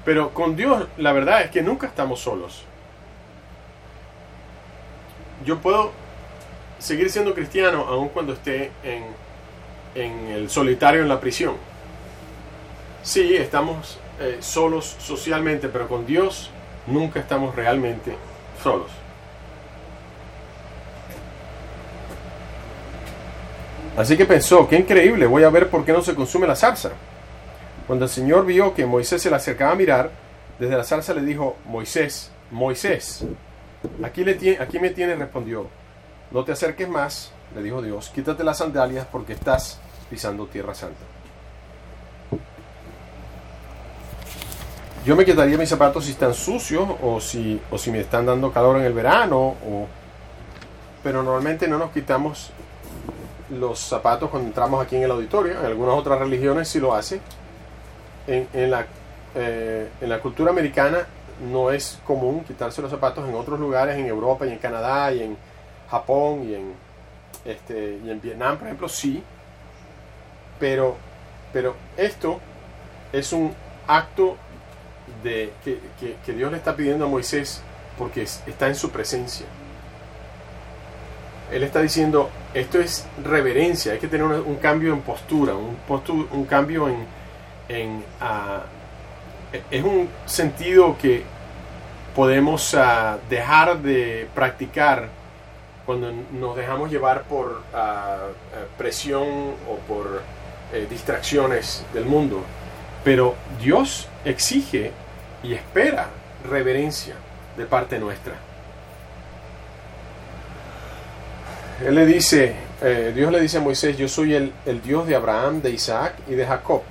Pero 0.04 0.34
con 0.34 0.56
Dios 0.56 0.88
la 0.98 1.12
verdad 1.12 1.42
es 1.42 1.52
que 1.52 1.62
nunca 1.62 1.88
estamos 1.88 2.20
solos. 2.20 2.64
Yo 5.46 5.60
puedo 5.60 5.92
seguir 6.80 7.10
siendo 7.10 7.34
cristiano 7.34 7.86
aun 7.88 8.10
cuando 8.10 8.34
esté 8.34 8.72
en, 8.84 9.04
en 9.96 10.28
el 10.28 10.50
solitario 10.50 11.02
en 11.02 11.10
la 11.10 11.20
prisión. 11.20 11.56
Sí, 13.04 13.36
estamos 13.36 14.00
eh, 14.20 14.38
solos 14.40 14.96
socialmente, 15.00 15.68
pero 15.68 15.88
con 15.88 16.06
Dios 16.06 16.52
nunca 16.88 17.20
estamos 17.20 17.56
realmente 17.56 18.16
solos. 18.62 19.01
Así 23.98 24.16
que 24.16 24.26
pensó, 24.26 24.68
qué 24.68 24.78
increíble, 24.78 25.26
voy 25.26 25.44
a 25.44 25.50
ver 25.50 25.70
por 25.70 25.84
qué 25.84 25.92
no 25.92 26.02
se 26.02 26.16
consume 26.16 26.48
la 26.48 26.56
zarza. 26.56 26.92
Cuando 27.88 28.06
el 28.06 28.12
Señor 28.12 28.46
vio 28.46 28.74
que 28.74 28.86
Moisés 28.86 29.22
se 29.22 29.30
le 29.30 29.36
acercaba 29.36 29.72
a 29.72 29.76
mirar, 29.76 30.12
desde 30.60 30.78
la 30.78 30.84
zarza 30.84 31.14
le 31.14 31.22
dijo, 31.22 31.58
Moisés, 31.66 32.32
Moisés, 32.52 33.26
aquí, 34.04 34.24
le 34.24 34.58
aquí 34.60 34.80
me 34.80 34.92
tienes, 34.92 35.20
respondió, 35.20 35.68
no 36.32 36.46
te 36.46 36.54
acerques 36.54 36.88
más, 36.88 37.32
le 37.54 37.64
dijo 37.64 37.82
Dios, 37.82 38.10
quítate 38.14 38.44
las 38.44 38.60
sandalias 38.60 39.06
porque 39.12 39.34
estás 39.34 39.80
pisando 40.10 40.46
tierra 40.48 40.74
santa. 40.74 41.02
Yo 45.04 45.16
me 45.16 45.26
quitaría 45.26 45.58
mis 45.58 45.68
zapatos 45.68 46.06
si 46.06 46.12
están 46.12 46.34
sucios 46.34 46.88
o 47.02 47.20
si, 47.20 47.60
me 47.88 48.00
están 48.00 48.26
dando 48.26 48.52
calor 48.52 48.78
en 48.78 48.84
el 48.84 48.94
verano. 48.94 49.56
Pero 51.02 51.24
normalmente 51.24 51.68
no 51.68 51.80
nos 51.80 51.90
quitamos 51.90 52.52
los 53.52 53.80
zapatos 53.80 54.30
cuando 54.30 54.48
entramos 54.48 54.84
aquí 54.84 54.96
en 54.96 55.04
el 55.04 55.12
auditorio. 55.12 55.60
En 55.60 55.66
algunas 55.66 55.96
otras 55.96 56.20
religiones 56.20 56.68
sí 56.68 56.80
lo 56.80 56.94
hace. 56.94 57.22
En, 58.28 58.48
en, 58.54 58.72
la, 58.72 58.86
eh, 59.36 59.90
en 60.00 60.10
la 60.10 60.20
cultura 60.20 60.52
americana 60.52 61.06
no 61.52 61.72
es 61.72 62.00
común 62.06 62.44
quitarse 62.44 62.82
los 62.82 62.92
zapatos 62.92 63.28
en 63.28 63.36
otros 63.36 63.60
lugares, 63.60 63.98
en 63.98 64.06
Europa 64.06 64.46
y 64.46 64.52
en 64.52 64.58
Canadá 64.60 65.12
y 65.12 65.24
en 65.24 65.38
Japón 65.90 66.48
y 66.48 66.56
en, 66.56 66.74
este, 67.46 67.98
Vietnam, 68.22 68.58
por 68.58 68.68
ejemplo, 68.68 68.90
sí. 68.90 69.24
Pero, 70.60 70.96
pero 71.52 71.76
esto 71.98 72.40
es 73.12 73.34
un 73.34 73.54
acto 73.88 74.38
de, 75.24 75.52
que, 75.66 76.34
Dios 76.34 76.52
le 76.52 76.58
está 76.58 76.76
pidiendo 76.76 77.06
a 77.06 77.08
Moisés 77.08 77.62
porque 77.98 78.24
está 78.24 78.68
en 78.68 78.76
su 78.76 78.92
presencia. 78.92 79.46
Él 81.52 81.64
está 81.64 81.82
diciendo, 81.82 82.30
esto 82.54 82.80
es 82.80 83.08
reverencia, 83.24 83.94
hay 83.94 84.00
que 84.00 84.08
tener 84.08 84.26
un, 84.26 84.56
cambio 84.56 84.94
en 84.94 85.02
postura, 85.02 85.54
un, 85.54 85.78
un 86.32 86.46
cambio 86.46 86.90
en... 87.70 88.04
ah, 88.20 88.64
es 89.70 89.84
un 89.84 90.10
sentido 90.26 90.98
que 90.98 91.24
podemos 92.16 92.74
ah, 92.76 93.18
dejar 93.30 93.82
de 93.82 94.28
practicar 94.34 95.10
cuando 95.86 96.12
nos 96.32 96.56
dejamos 96.56 96.92
llevar 96.92 97.24
por 97.24 97.64
ah, 97.74 98.28
presión 98.78 99.28
o 99.70 99.76
por 99.88 100.22
eh, 100.74 100.88
distracciones 100.90 101.86
del 101.94 102.06
mundo. 102.06 102.44
Pero 103.04 103.36
Dios 103.60 104.08
exige 104.26 104.92
y 105.44 105.54
espera 105.54 106.08
reverencia 106.48 107.16
de 107.58 107.66
parte 107.66 108.00
nuestra. 108.00 108.51
Él 111.86 111.96
le 111.96 112.06
dice, 112.06 112.54
eh, 112.82 113.12
Dios 113.16 113.32
le 113.32 113.40
dice 113.40 113.58
a 113.58 113.62
Moisés, 113.62 113.98
yo 113.98 114.08
soy 114.08 114.36
el, 114.36 114.54
Dios 114.84 115.08
de 115.08 115.16
Abraham, 115.16 115.62
de 115.62 115.72
Isaac 115.72 116.14
y 116.28 116.36
de 116.36 116.46
Jacob. 116.46 116.84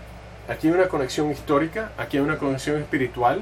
Aquí 0.48 0.66
hay 0.66 0.74
una 0.74 0.88
conexión 0.88 1.30
histórica, 1.30 1.92
aquí 1.96 2.16
hay 2.16 2.24
una 2.24 2.38
conexión 2.38 2.80
espiritual, 2.80 3.40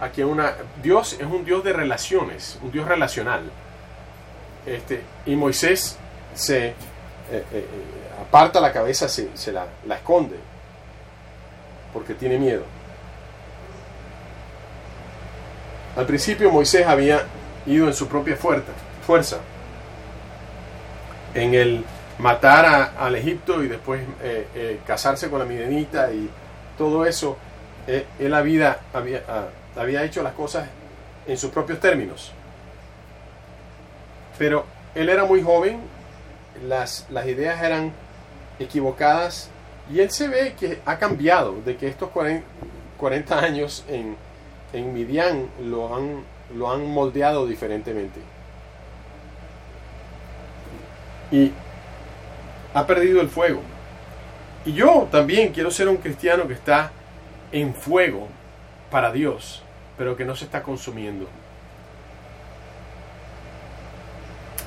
aquí 0.00 0.22
hay 0.22 0.28
una... 0.28 0.54
Dios 0.82 1.16
es 1.20 1.26
un 1.26 1.44
Dios 1.44 1.62
de 1.62 1.72
relaciones, 1.72 2.58
un 2.62 2.72
Dios 2.72 2.88
relacional. 2.88 3.42
Este, 4.66 5.02
y 5.26 5.36
Moisés 5.36 5.96
se 6.34 6.66
eh, 6.68 6.74
eh, 7.30 7.66
aparta 8.20 8.60
la 8.60 8.72
cabeza, 8.72 9.08
se, 9.08 9.28
se 9.34 9.52
la, 9.52 9.66
la 9.86 9.94
esconde, 9.94 10.36
porque 11.92 12.14
tiene 12.14 12.36
miedo. 12.36 12.64
Al 15.96 16.06
principio 16.06 16.50
Moisés 16.50 16.84
había 16.84 17.22
ido 17.66 17.86
en 17.86 17.94
su 17.94 18.08
propia 18.08 18.36
fuerza, 18.36 19.38
en 21.34 21.54
el 21.54 21.84
matar 22.18 22.92
al 22.98 23.14
Egipto 23.16 23.62
y 23.62 23.68
después 23.68 24.02
eh, 24.22 24.46
eh, 24.54 24.80
casarse 24.86 25.30
con 25.30 25.38
la 25.38 25.44
midenita 25.44 26.12
y 26.12 26.28
todo 26.76 27.04
eso, 27.06 27.36
eh, 27.86 28.06
él 28.18 28.34
había, 28.34 28.80
había, 28.92 29.22
ah, 29.28 29.46
había 29.76 30.04
hecho 30.04 30.22
las 30.22 30.34
cosas 30.34 30.68
en 31.26 31.36
sus 31.36 31.50
propios 31.50 31.80
términos. 31.80 32.32
Pero 34.38 34.64
él 34.94 35.08
era 35.08 35.24
muy 35.24 35.42
joven, 35.42 35.80
las, 36.66 37.06
las 37.10 37.26
ideas 37.26 37.62
eran 37.62 37.92
equivocadas 38.58 39.50
y 39.92 40.00
él 40.00 40.10
se 40.10 40.28
ve 40.28 40.54
que 40.58 40.80
ha 40.84 40.98
cambiado 40.98 41.60
de 41.64 41.76
que 41.76 41.88
estos 41.88 42.10
40 42.98 43.38
años 43.38 43.84
en, 43.88 44.16
en 44.72 44.94
Midian 44.94 45.48
lo 45.62 45.94
han, 45.94 46.22
lo 46.54 46.70
han 46.70 46.86
moldeado 46.86 47.46
diferentemente. 47.46 48.20
Y 51.30 51.52
ha 52.74 52.86
perdido 52.86 53.20
el 53.20 53.28
fuego. 53.28 53.62
Y 54.64 54.72
yo 54.72 55.08
también 55.10 55.52
quiero 55.52 55.70
ser 55.70 55.88
un 55.88 55.96
cristiano 55.96 56.46
que 56.46 56.54
está 56.54 56.92
en 57.52 57.74
fuego 57.74 58.28
para 58.90 59.12
Dios, 59.12 59.62
pero 59.96 60.16
que 60.16 60.24
no 60.24 60.36
se 60.36 60.44
está 60.44 60.62
consumiendo. 60.62 61.28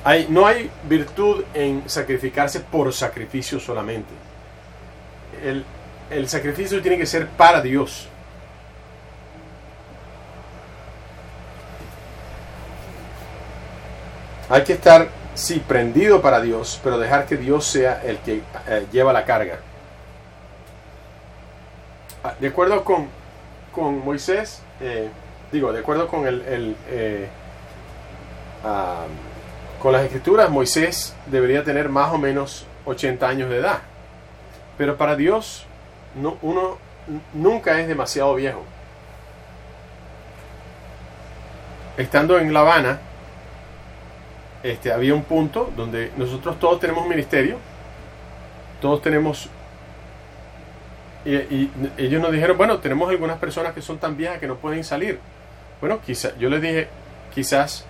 Hay, 0.02 0.26
no 0.28 0.46
hay 0.46 0.70
virtud 0.86 1.44
en 1.54 1.88
sacrificarse 1.88 2.60
por 2.60 2.92
sacrificio 2.92 3.58
solamente. 3.58 4.12
El, 5.42 5.64
el 6.10 6.28
sacrificio 6.28 6.82
tiene 6.82 6.98
que 6.98 7.06
ser 7.06 7.26
para 7.28 7.62
Dios. 7.62 8.08
Hay 14.50 14.62
que 14.62 14.74
estar, 14.74 15.08
sí, 15.34 15.62
prendido 15.66 16.22
para 16.22 16.40
Dios, 16.40 16.80
pero 16.82 16.98
dejar 16.98 17.26
que 17.26 17.36
Dios 17.36 17.66
sea 17.66 18.02
el 18.02 18.18
que 18.18 18.42
eh, 18.68 18.86
lleva 18.92 19.12
la 19.12 19.24
carga. 19.24 19.58
Ah, 22.22 22.34
de 22.40 22.48
acuerdo 22.48 22.84
con, 22.84 23.08
con 23.72 24.04
Moisés, 24.04 24.62
eh, 24.80 25.08
digo, 25.52 25.72
de 25.72 25.80
acuerdo 25.80 26.08
con 26.08 26.26
el, 26.26 26.76
eh, 26.88 27.28
ah, 28.64 29.04
con 29.80 29.92
las 29.92 30.04
escrituras, 30.04 30.48
Moisés 30.50 31.14
debería 31.26 31.62
tener 31.62 31.88
más 31.88 32.12
o 32.12 32.18
menos 32.18 32.66
80 32.86 33.28
años 33.28 33.50
de 33.50 33.58
edad. 33.58 33.80
Pero 34.78 34.96
para 34.96 35.16
Dios, 35.16 35.66
no, 36.14 36.38
uno 36.42 36.78
nunca 37.32 37.78
es 37.80 37.88
demasiado 37.88 38.34
viejo. 38.34 38.62
Estando 41.96 42.38
en 42.38 42.52
La 42.52 42.60
Habana, 42.60 43.00
este, 44.64 44.90
había 44.90 45.14
un 45.14 45.24
punto 45.24 45.70
donde 45.76 46.10
nosotros 46.16 46.58
todos 46.58 46.80
tenemos 46.80 47.02
un 47.02 47.10
ministerio, 47.10 47.58
todos 48.80 49.02
tenemos... 49.02 49.50
Y, 51.26 51.70
ellos 51.98 52.20
nos 52.20 52.32
dijeron, 52.32 52.56
bueno, 52.56 52.78
tenemos 52.78 53.10
algunas 53.10 53.38
personas 53.38 53.74
que 53.74 53.82
son 53.82 53.98
tan 53.98 54.16
viejas 54.16 54.38
que 54.38 54.46
no 54.46 54.56
pueden 54.56 54.82
salir. 54.82 55.18
Bueno, 55.80 56.00
quizás, 56.00 56.36
yo 56.38 56.48
les 56.48 56.62
dije, 56.62 56.88
quizás 57.34 57.84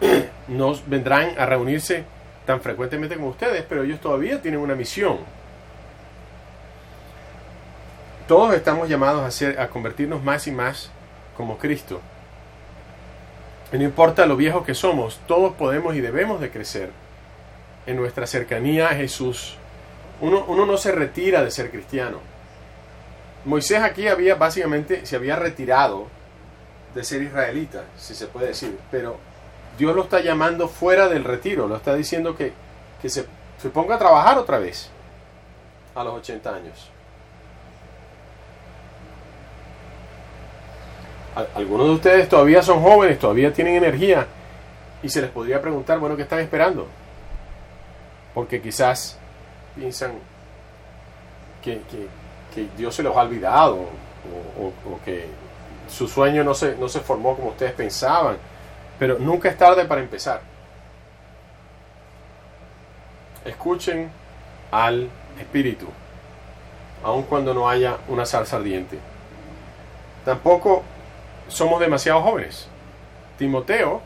nos 0.48 0.88
vendrán 0.88 1.38
a 1.38 1.44
reunirse 1.44 2.04
tan 2.46 2.62
frecuentemente 2.62 3.16
como 3.16 3.28
ustedes, 3.28 3.62
pero 3.68 3.82
ellos 3.82 4.00
todavía 4.00 4.40
tienen 4.40 4.60
una 4.60 4.74
misión. 4.74 5.18
Todos 8.26 8.54
estamos 8.54 8.88
llamados 8.88 9.22
a, 9.22 9.30
ser, 9.30 9.60
a 9.60 9.68
convertirnos 9.68 10.24
más 10.24 10.46
y 10.46 10.50
más 10.50 10.90
como 11.36 11.58
Cristo. 11.58 12.00
No 13.72 13.82
importa 13.82 14.26
lo 14.26 14.36
viejos 14.36 14.64
que 14.64 14.74
somos, 14.74 15.20
todos 15.26 15.54
podemos 15.54 15.94
y 15.94 16.00
debemos 16.00 16.40
de 16.40 16.50
crecer 16.50 16.90
en 17.86 17.96
nuestra 17.96 18.26
cercanía 18.26 18.88
a 18.88 18.94
Jesús. 18.94 19.56
Uno, 20.20 20.44
uno 20.48 20.64
no 20.64 20.76
se 20.78 20.92
retira 20.92 21.44
de 21.44 21.50
ser 21.50 21.70
cristiano. 21.70 22.18
Moisés 23.44 23.82
aquí 23.82 24.08
había 24.08 24.34
básicamente, 24.34 25.04
se 25.06 25.16
había 25.16 25.36
retirado 25.36 26.06
de 26.94 27.04
ser 27.04 27.22
israelita, 27.22 27.84
si 27.96 28.14
se 28.14 28.26
puede 28.26 28.48
decir, 28.48 28.78
pero 28.90 29.18
Dios 29.78 29.94
lo 29.94 30.02
está 30.02 30.20
llamando 30.20 30.68
fuera 30.68 31.08
del 31.08 31.24
retiro, 31.24 31.68
lo 31.68 31.76
está 31.76 31.94
diciendo 31.94 32.36
que, 32.36 32.52
que 33.00 33.08
se, 33.08 33.26
se 33.60 33.68
ponga 33.68 33.94
a 33.94 33.98
trabajar 33.98 34.38
otra 34.38 34.58
vez 34.58 34.90
a 35.94 36.04
los 36.04 36.14
80 36.14 36.54
años. 36.54 36.90
Algunos 41.54 41.86
de 41.86 41.92
ustedes 41.92 42.28
todavía 42.28 42.62
son 42.62 42.82
jóvenes, 42.82 43.18
todavía 43.18 43.52
tienen 43.52 43.76
energía 43.76 44.26
y 45.02 45.08
se 45.08 45.20
les 45.20 45.30
podría 45.30 45.60
preguntar, 45.60 45.98
bueno, 45.98 46.16
¿qué 46.16 46.22
están 46.22 46.40
esperando? 46.40 46.86
Porque 48.34 48.60
quizás 48.60 49.18
piensan 49.76 50.12
que, 51.62 51.80
Dios 52.76 52.94
se 52.94 53.04
los 53.04 53.16
ha 53.16 53.20
olvidado 53.20 53.76
o, 54.58 54.98
que 55.04 55.26
su 55.88 56.08
sueño 56.08 56.42
no 56.42 56.54
se, 56.54 56.74
no 56.76 56.88
se 56.88 57.00
formó 57.00 57.36
como 57.36 57.50
ustedes 57.50 57.72
pensaban. 57.72 58.36
Pero 58.98 59.16
nunca 59.18 59.48
es 59.48 59.56
tarde 59.56 59.84
para 59.84 60.00
empezar. 60.00 60.40
Escuchen 63.44 64.10
al 64.72 65.08
Espíritu, 65.38 65.86
aun 67.04 67.22
cuando 67.22 67.54
no 67.54 67.68
haya 67.68 67.98
una 68.08 68.26
salsa 68.26 68.56
ardiente. 68.56 68.98
Tampoco 70.24 70.82
somos 71.48 71.80
demasiado 71.80 72.22
jóvenes. 72.22 72.68
Timoteo, 73.38 74.02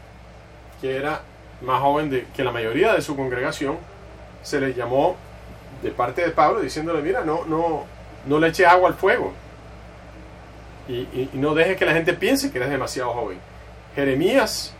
que 0.81 0.97
era 0.97 1.23
más 1.63 1.81
joven 1.81 2.27
que 2.35 2.45
la 2.45 2.53
mayoría 2.53 2.93
de 2.93 3.03
su 3.03 3.17
congregación, 3.17 3.79
se 4.43 4.61
le 4.61 4.75
llamó 4.75 5.17
de 5.83 5.91
parte 5.91 6.23
de 6.23 6.31
Pablo 6.31 6.61
diciéndole, 6.61 7.03
mira, 7.03 7.23
no, 7.25 7.45
no, 7.45 7.85
no 8.27 8.39
le 8.39 8.49
eches 8.49 8.67
agua 8.67 8.89
al 8.89 8.95
fuego. 8.95 9.33
Y, 10.89 11.31
no 11.35 11.55
dejes 11.55 11.77
que 11.77 11.85
la 11.85 11.93
gente 11.93 12.13
piense 12.13 12.51
que 12.51 12.59
eres 12.59 12.71
demasiado 12.71 13.13
joven. 13.13 13.39
Jeremías 13.95 14.75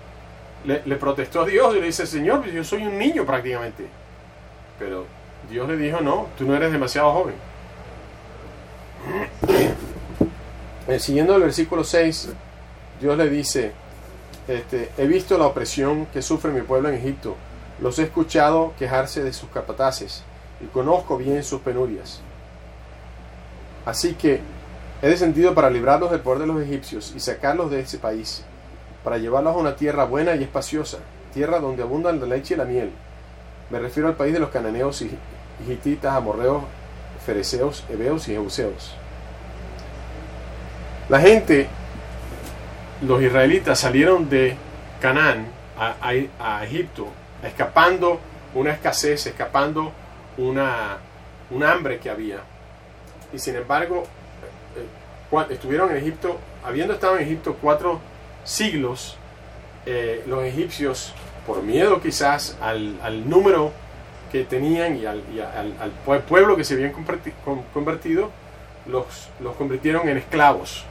le, 0.65 0.97
protestó 0.97 1.43
a 1.43 1.47
Dios 1.47 1.75
y 1.77 1.81
le 1.81 1.87
dice, 1.87 2.07
Señor, 2.07 2.45
yo 2.47 2.65
soy 2.65 2.85
un 2.85 2.99
niño 2.99 3.25
prácticamente. 3.25 3.87
Pero 4.79 5.07
Dios 5.49 5.69
le 5.69 5.77
dijo, 5.77 6.01
no, 6.01 6.29
tú 6.37 6.45
no 6.45 6.57
eres 6.57 6.73
demasiado 6.73 7.13
joven. 7.13 7.35
Eh, 10.89 10.99
siguiendo 10.99 11.37
el 11.37 11.43
versículo 11.43 11.85
6, 11.85 12.31
Dios 13.03 13.19
le 13.19 13.29
dice, 13.29 13.73
este, 14.47 14.91
he 14.97 15.09
visto 15.09 15.37
la 15.37 15.47
opresión 15.47 16.07
que 16.07 16.23
sufre 16.23 16.53
mi 16.53 16.63
pueblo 16.63 16.89
en 16.89 16.95
Egipto, 16.95 17.35
los 17.81 17.99
he 17.99 18.05
escuchado 18.05 18.75
quejarse 18.79 19.25
de 19.25 19.33
sus 19.33 19.51
capataces 19.51 20.23
y 20.61 20.67
conozco 20.67 21.19
bien 21.19 21.43
sus 21.43 21.61
penurias. 21.63 22.21
Así 23.85 24.15
que 24.15 24.41
he 25.03 25.09
descendido 25.09 25.53
para 25.53 25.69
librarlos 25.69 26.13
del 26.13 26.21
poder 26.21 26.43
de 26.43 26.47
los 26.47 26.63
egipcios 26.63 27.13
y 27.17 27.19
sacarlos 27.19 27.73
de 27.73 27.81
ese 27.81 27.99
país, 27.99 28.45
para 29.03 29.19
llevarlos 29.19 29.57
a 29.57 29.59
una 29.59 29.75
tierra 29.75 30.05
buena 30.05 30.37
y 30.37 30.45
espaciosa, 30.45 30.99
tierra 31.35 31.59
donde 31.59 31.83
abundan 31.83 32.21
la 32.21 32.27
leche 32.27 32.55
y 32.55 32.57
la 32.57 32.65
miel. 32.65 32.93
Me 33.69 33.81
refiero 33.81 34.09
al 34.09 34.15
país 34.15 34.33
de 34.33 34.39
los 34.39 34.51
cananeos 34.51 35.03
y 35.03 35.19
hititas, 35.69 36.15
amorreos, 36.15 36.63
fereceos, 37.27 37.83
heveos 37.89 38.29
y 38.29 38.33
jebuseos. 38.33 38.95
La 41.09 41.19
gente, 41.19 41.69
los 43.03 43.21
israelitas 43.23 43.81
salieron 43.81 44.29
de 44.29 44.57
Canaán 45.01 45.47
a, 45.79 46.65
Egipto, 46.65 47.09
escapando 47.43 48.21
una 48.55 48.71
escasez, 48.71 49.27
escapando 49.27 49.93
una, 50.37 50.99
un 51.51 51.65
hambre 51.65 51.99
que 51.99 52.09
había. 52.09 52.39
Y 53.33 53.39
sin 53.39 53.57
embargo, 53.57 54.05
eh, 54.77 55.47
estuvieron 55.51 55.91
en 55.91 55.97
Egipto, 55.97 56.39
habiendo 56.65 56.95
estado 56.95 57.17
en 57.17 57.25
Egipto 57.25 57.57
cuatro 57.61 58.01
siglos, 58.45 59.17
eh, 59.87 60.23
los 60.27 60.45
egipcios, 60.45 61.13
por 61.47 61.63
miedo 61.63 62.01
quizás 62.01 62.57
al, 62.61 63.29
número 63.29 63.73
que 64.31 64.45
tenían 64.45 64.97
y 64.97 65.07
al, 65.07 65.23
pueblo 66.29 66.57
que 66.57 66.63
se 66.63 66.75
habían 66.75 66.93
convertido, 66.93 68.31
los, 68.87 69.29
los 69.41 69.57
convirtieron 69.57 70.09
en 70.09 70.19
esclavos 70.19 70.85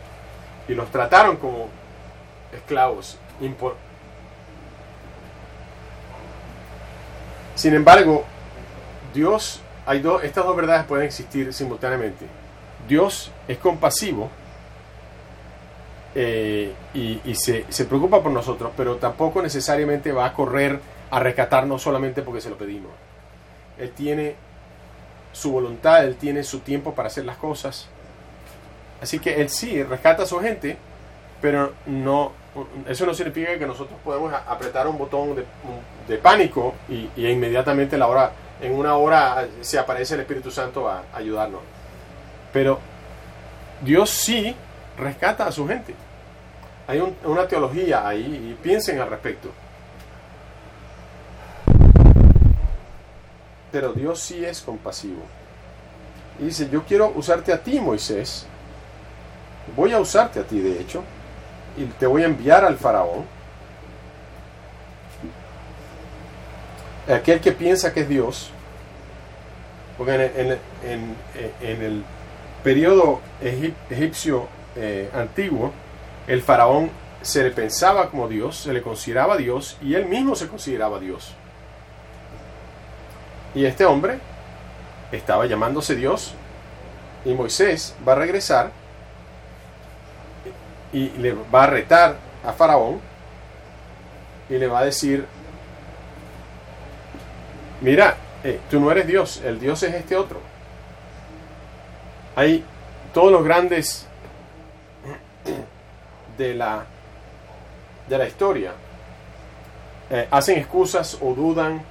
y 0.67 0.73
los 0.73 0.91
trataron 0.91 1.37
como 1.37 1.69
esclavos. 2.51 3.17
Sin 7.55 7.73
embargo, 7.73 8.25
Dios, 9.13 9.61
hay 9.85 10.03
estas 10.23 10.45
dos 10.45 10.55
verdades 10.55 10.85
pueden 10.85 11.05
existir 11.05 11.53
simultáneamente. 11.53 12.25
Dios 12.87 13.31
es 13.47 13.57
compasivo 13.57 14.29
eh, 16.15 16.73
y, 16.93 17.35
se, 17.35 17.65
se, 17.69 17.85
preocupa 17.85 18.21
por 18.21 18.31
nosotros, 18.31 18.71
pero 18.75 18.97
tampoco 18.97 19.41
necesariamente 19.41 20.11
va 20.11 20.25
a 20.25 20.33
correr 20.33 20.79
a 21.09 21.19
rescatarnos 21.19 21.81
solamente 21.81 22.21
porque 22.21 22.41
se 22.41 22.49
lo 22.49 22.57
pedimos. 22.57 22.91
Él 23.77 23.91
tiene 23.91 24.35
su 25.31 25.51
voluntad, 25.51 26.05
Él 26.05 26.15
tiene 26.15 26.43
su 26.43 26.59
tiempo 26.59 26.93
para 26.93 27.07
hacer 27.07 27.25
las 27.25 27.37
cosas. 27.37 27.87
Así 29.01 29.19
que 29.19 29.41
Él 29.41 29.49
sí 29.49 29.81
rescata 29.83 30.23
a 30.23 30.25
su 30.25 30.39
gente, 30.39 30.77
pero 31.41 31.73
no, 31.85 32.33
eso 32.87 33.05
no 33.05 33.13
significa 33.13 33.57
que 33.57 33.65
nosotros 33.65 33.97
podemos 34.03 34.33
apretar 34.33 34.87
un 34.87 34.97
botón 34.97 35.35
de, 36.07 36.17
pánico 36.17 36.73
y, 36.89 37.09
inmediatamente 37.15 37.97
la 37.97 38.07
hora 38.07 38.31
en 38.61 38.73
una 38.73 38.95
hora 38.95 39.47
se 39.61 39.79
aparece 39.79 40.15
el 40.15 40.21
Espíritu 40.21 40.51
Santo 40.51 40.89
a, 40.89 41.03
ayudarnos. 41.13 41.61
Pero 42.51 42.79
Dios 43.81 44.09
sí 44.09 44.53
rescata 44.97 45.47
a 45.47 45.51
su 45.51 45.65
gente. 45.67 45.95
Hay 46.87 47.01
una 47.23 47.47
teología 47.47 48.05
ahí 48.05 48.49
y 48.51 48.61
piensen 48.61 48.99
al 48.99 49.09
respecto. 49.09 49.49
Pero 53.71 53.93
Dios 53.93 54.19
sí 54.19 54.43
es 54.43 54.61
compasivo. 54.61 55.21
Y 56.39 56.45
dice, 56.45 56.67
yo 56.69 56.83
quiero 56.83 57.13
usarte 57.15 57.53
a 57.53 57.63
ti, 57.63 57.79
Moisés. 57.79 58.45
Voy 59.75 59.93
a 59.93 59.99
usarte 59.99 60.41
a 60.41 60.43
ti, 60.43 60.59
de 60.59 60.81
hecho. 60.81 61.01
Y 61.77 61.85
te 61.85 62.05
voy 62.05 62.23
a 62.23 62.25
enviar 62.25 62.65
al 62.65 62.77
faraón 62.77 63.25
aquel 67.07 67.39
que 67.39 67.51
piensa 67.51 67.93
que 67.93 68.01
es 68.01 68.09
Dios, 68.09 68.49
porque 69.97 70.31
en, 70.83 71.81
el 71.81 72.03
periodo 72.63 73.21
egipcio 73.89 74.47
eh, 74.75 75.09
antiguo, 75.13 75.71
el 76.27 76.41
faraón 76.41 76.89
se 77.21 77.43
le 77.43 77.51
pensaba 77.51 78.09
como 78.09 78.27
Dios, 78.27 78.57
se 78.57 78.73
le 78.73 78.81
consideraba 78.81 79.37
Dios 79.37 79.77
y 79.81 79.95
él 79.95 80.05
mismo 80.05 80.35
se 80.35 80.47
consideraba 80.47 80.99
Dios. 80.99 81.33
Y 83.53 83.65
este 83.65 83.85
hombre 83.85 84.19
estaba 85.11 85.45
llamándose 85.45 85.95
Dios 85.95 86.33
y 87.25 87.33
Moisés 87.33 87.95
va 88.07 88.13
a 88.13 88.15
regresar 88.15 88.71
y 90.93 91.09
le 91.09 91.33
va 91.33 91.63
a 91.63 91.67
retar 91.67 92.17
a 92.45 92.53
Faraón 92.53 92.99
y 94.49 94.57
le 94.57 94.67
va 94.67 94.79
a 94.79 94.85
decir, 94.85 95.25
mira, 97.81 98.17
eh, 98.43 98.59
tú 98.69 98.79
no 98.79 98.91
eres 98.91 99.07
Dios, 99.07 99.41
el 99.45 99.59
Dios 99.59 99.81
es 99.83 99.93
este 99.93 100.15
otro. 100.15 100.39
Hay 102.35 102.63
todos 103.13 103.31
los 103.31 103.43
grandes 103.43 104.07
de 106.37 106.53
la, 106.55 106.85
de 108.09 108.17
la 108.17 108.27
historia 108.27 108.73
eh, 110.13 110.27
hacen 110.29 110.57
excusas 110.57 111.17
o 111.21 111.33
dudan 111.33 111.81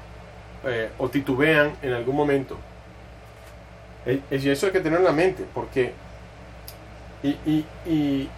eh, 0.64 0.90
o 0.98 1.08
titubean 1.08 1.72
en 1.80 1.94
algún 1.94 2.14
momento. 2.14 2.58
Y 4.30 4.48
eso 4.48 4.66
hay 4.66 4.72
que 4.72 4.80
tener 4.80 4.98
en 4.98 5.04
la 5.04 5.12
mente, 5.12 5.44
porque 5.54 5.92
y, 7.22 7.64
y 7.86 8.28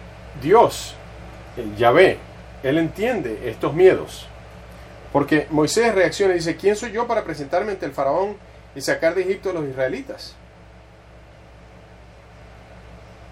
Dios, 0.41 0.95
Yahvé, 1.77 2.17
Él 2.63 2.77
entiende 2.77 3.49
estos 3.49 3.73
miedos. 3.73 4.27
Porque 5.11 5.47
Moisés 5.51 5.93
reacciona 5.93 6.33
y 6.33 6.37
dice, 6.37 6.55
¿quién 6.55 6.75
soy 6.75 6.91
yo 6.91 7.05
para 7.05 7.23
presentarme 7.23 7.71
ante 7.71 7.85
el 7.85 7.91
faraón 7.91 8.35
y 8.75 8.81
sacar 8.81 9.13
de 9.13 9.21
Egipto 9.21 9.51
a 9.51 9.53
los 9.53 9.67
israelitas? 9.67 10.35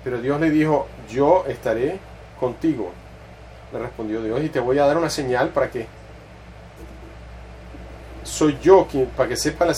Pero 0.03 0.21
Dios 0.21 0.39
le 0.39 0.51
dijo, 0.51 0.87
yo 1.09 1.45
estaré 1.47 1.99
contigo. 2.39 2.91
Le 3.73 3.79
respondió 3.79 4.21
Dios 4.21 4.43
y 4.43 4.49
te 4.49 4.59
voy 4.59 4.77
a 4.79 4.85
dar 4.85 4.97
una 4.97 5.09
señal 5.09 5.49
para 5.49 5.69
que 5.69 5.87
soy 8.23 8.59
yo 8.61 8.87
quien, 8.89 9.07
para 9.07 9.29
que 9.29 9.35
sepa 9.35 9.65
la, 9.65 9.73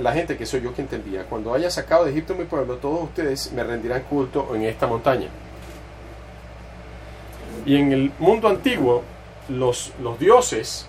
la 0.00 0.12
gente 0.12 0.36
que 0.36 0.44
soy 0.44 0.60
yo 0.60 0.72
quien 0.72 0.86
te 0.86 0.96
envía. 0.96 1.24
Cuando 1.24 1.54
haya 1.54 1.70
sacado 1.70 2.04
de 2.04 2.10
Egipto 2.10 2.34
mi 2.34 2.44
pueblo, 2.44 2.76
todos 2.76 3.04
ustedes 3.04 3.52
me 3.52 3.64
rendirán 3.64 4.02
culto 4.02 4.54
en 4.54 4.62
esta 4.64 4.86
montaña. 4.86 5.28
Y 7.64 7.76
en 7.76 7.92
el 7.92 8.12
mundo 8.18 8.48
antiguo, 8.48 9.02
los, 9.48 9.92
los 10.00 10.18
dioses 10.18 10.86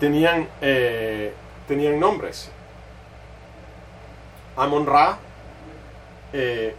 tenían, 0.00 0.48
eh, 0.60 1.32
tenían 1.66 1.98
nombres. 1.98 2.50
Amon 4.56 4.86
Ra, 4.86 5.18
eh, 6.32 6.74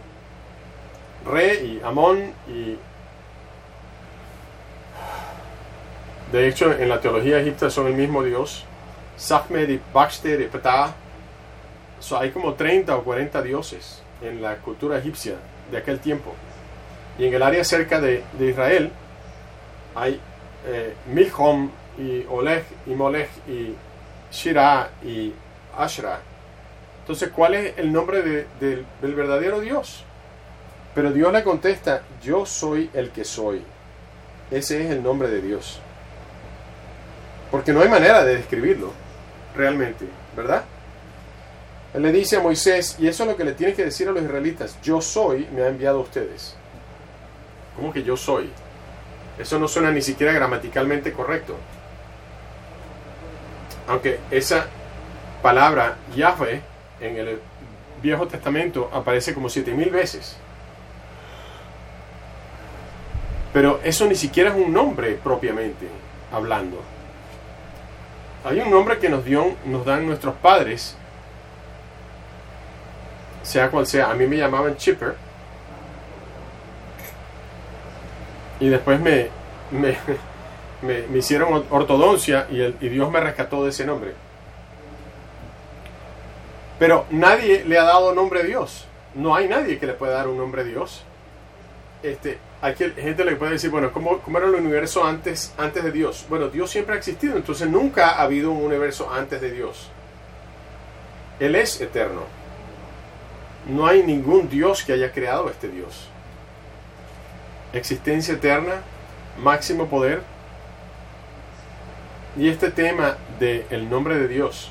Re 1.24 1.54
y 1.54 1.80
Amon 1.84 2.32
y 2.48 2.78
de 6.32 6.48
hecho 6.48 6.72
en 6.72 6.88
la 6.88 7.00
teología 7.00 7.40
egipcia 7.40 7.70
son 7.70 7.86
el 7.86 7.94
mismo 7.94 8.22
dios. 8.22 8.64
Sachmed 9.16 9.68
y 9.68 9.80
Baxter 9.92 10.40
y 10.40 10.46
Ptah. 10.46 10.94
hay 12.18 12.30
como 12.30 12.54
30 12.54 12.96
o 12.96 13.04
40 13.04 13.42
dioses 13.42 14.02
en 14.22 14.40
la 14.40 14.56
cultura 14.56 14.98
egipcia 14.98 15.34
de 15.70 15.78
aquel 15.78 16.00
tiempo. 16.00 16.34
Y 17.20 17.26
en 17.26 17.34
el 17.34 17.42
área 17.42 17.62
cerca 17.64 18.00
de, 18.00 18.24
de 18.38 18.46
Israel 18.46 18.90
hay 19.94 20.18
eh, 20.66 20.94
y 21.98 22.24
Oleg 22.30 22.64
y 22.86 22.90
Molech 22.90 23.28
y 23.46 23.74
Shira 24.32 24.88
y 25.04 25.34
Ashra. 25.76 26.20
Entonces, 27.00 27.28
¿cuál 27.28 27.56
es 27.56 27.74
el 27.76 27.92
nombre 27.92 28.46
del 28.58 29.14
verdadero 29.14 29.60
Dios? 29.60 30.02
Pero 30.94 31.12
Dios 31.12 31.30
le 31.30 31.44
contesta, 31.44 32.00
yo 32.22 32.46
soy 32.46 32.88
el 32.94 33.10
que 33.10 33.24
soy. 33.26 33.62
Ese 34.50 34.82
es 34.82 34.90
el 34.90 35.02
nombre 35.02 35.28
de 35.28 35.42
Dios. 35.42 35.78
Porque 37.50 37.74
no 37.74 37.82
hay 37.82 37.90
manera 37.90 38.24
de 38.24 38.36
describirlo 38.36 38.92
realmente, 39.54 40.06
¿verdad? 40.34 40.64
Él 41.92 42.02
le 42.02 42.12
dice 42.12 42.36
a 42.36 42.40
Moisés, 42.40 42.96
y 42.98 43.08
eso 43.08 43.24
es 43.24 43.28
lo 43.28 43.36
que 43.36 43.44
le 43.44 43.52
tiene 43.52 43.74
que 43.74 43.84
decir 43.84 44.08
a 44.08 44.12
los 44.12 44.22
israelitas, 44.22 44.80
yo 44.80 45.02
soy, 45.02 45.46
me 45.54 45.62
ha 45.62 45.68
enviado 45.68 45.98
a 45.98 46.02
ustedes. 46.02 46.56
¿Cómo 47.80 47.94
que 47.94 48.02
yo 48.02 48.14
soy? 48.14 48.50
Eso 49.38 49.58
no 49.58 49.66
suena 49.66 49.90
ni 49.90 50.02
siquiera 50.02 50.34
gramaticalmente 50.34 51.14
correcto. 51.14 51.56
Aunque 53.88 54.20
esa 54.30 54.66
palabra 55.40 55.96
Yahweh 56.14 56.60
en 57.00 57.16
el 57.16 57.40
Viejo 58.02 58.28
Testamento 58.28 58.90
aparece 58.92 59.32
como 59.32 59.48
siete 59.48 59.72
mil 59.72 59.88
veces. 59.88 60.36
Pero 63.54 63.80
eso 63.82 64.04
ni 64.04 64.14
siquiera 64.14 64.50
es 64.50 64.56
un 64.56 64.74
nombre 64.74 65.12
propiamente 65.12 65.88
hablando. 66.30 66.82
Hay 68.44 68.60
un 68.60 68.70
nombre 68.70 68.98
que 68.98 69.08
nos, 69.08 69.24
dio, 69.24 69.54
nos 69.64 69.86
dan 69.86 70.06
nuestros 70.06 70.34
padres, 70.34 70.96
sea 73.42 73.70
cual 73.70 73.86
sea. 73.86 74.10
A 74.10 74.14
mí 74.14 74.26
me 74.26 74.36
llamaban 74.36 74.76
Chipper. 74.76 75.29
Y 78.60 78.68
después 78.68 79.00
me, 79.00 79.28
me, 79.70 79.96
hicieron 81.18 81.64
ortodoncia 81.70 82.46
y, 82.50 82.60
el, 82.60 82.76
y 82.80 82.88
Dios 82.88 83.10
me 83.10 83.20
rescató 83.20 83.64
de 83.64 83.70
ese 83.70 83.84
nombre. 83.84 84.12
Pero 86.78 87.06
nadie 87.10 87.64
le 87.64 87.78
ha 87.78 87.84
dado 87.84 88.14
nombre 88.14 88.40
a 88.40 88.42
Dios. 88.42 88.86
No 89.14 89.34
hay 89.34 89.48
nadie 89.48 89.78
que 89.78 89.86
le 89.86 89.94
pueda 89.94 90.12
dar 90.12 90.28
un 90.28 90.38
nombre 90.38 90.62
a 90.62 90.64
Dios. 90.64 91.02
Este, 92.02 92.38
hay 92.62 92.74
gente 92.74 93.24
le 93.24 93.36
puede 93.36 93.52
decir, 93.52 93.70
bueno, 93.70 93.92
¿cómo, 93.92 94.18
¿cómo, 94.20 94.38
era 94.38 94.46
el 94.46 94.54
universo 94.54 95.04
antes, 95.04 95.52
antes 95.58 95.82
de 95.82 95.92
Dios? 95.92 96.26
Bueno, 96.28 96.48
Dios 96.48 96.70
siempre 96.70 96.94
ha 96.94 96.98
existido, 96.98 97.36
entonces 97.36 97.68
nunca 97.68 98.10
ha 98.10 98.22
habido 98.22 98.50
un 98.50 98.64
universo 98.64 99.10
antes 99.10 99.40
de 99.40 99.50
Dios. 99.50 99.90
Él 101.38 101.54
es 101.54 101.80
eterno. 101.80 102.22
No 103.66 103.86
hay 103.86 104.02
ningún 104.02 104.48
Dios 104.48 104.82
que 104.84 104.92
haya 104.92 105.12
creado 105.12 105.50
este 105.50 105.68
Dios. 105.68 106.08
Existencia 107.72 108.34
eterna, 108.34 108.82
máximo 109.38 109.86
poder. 109.86 110.22
Y 112.36 112.48
este 112.48 112.70
tema 112.70 113.16
del 113.38 113.64
el 113.70 113.90
nombre 113.90 114.16
de 114.16 114.28
Dios, 114.28 114.70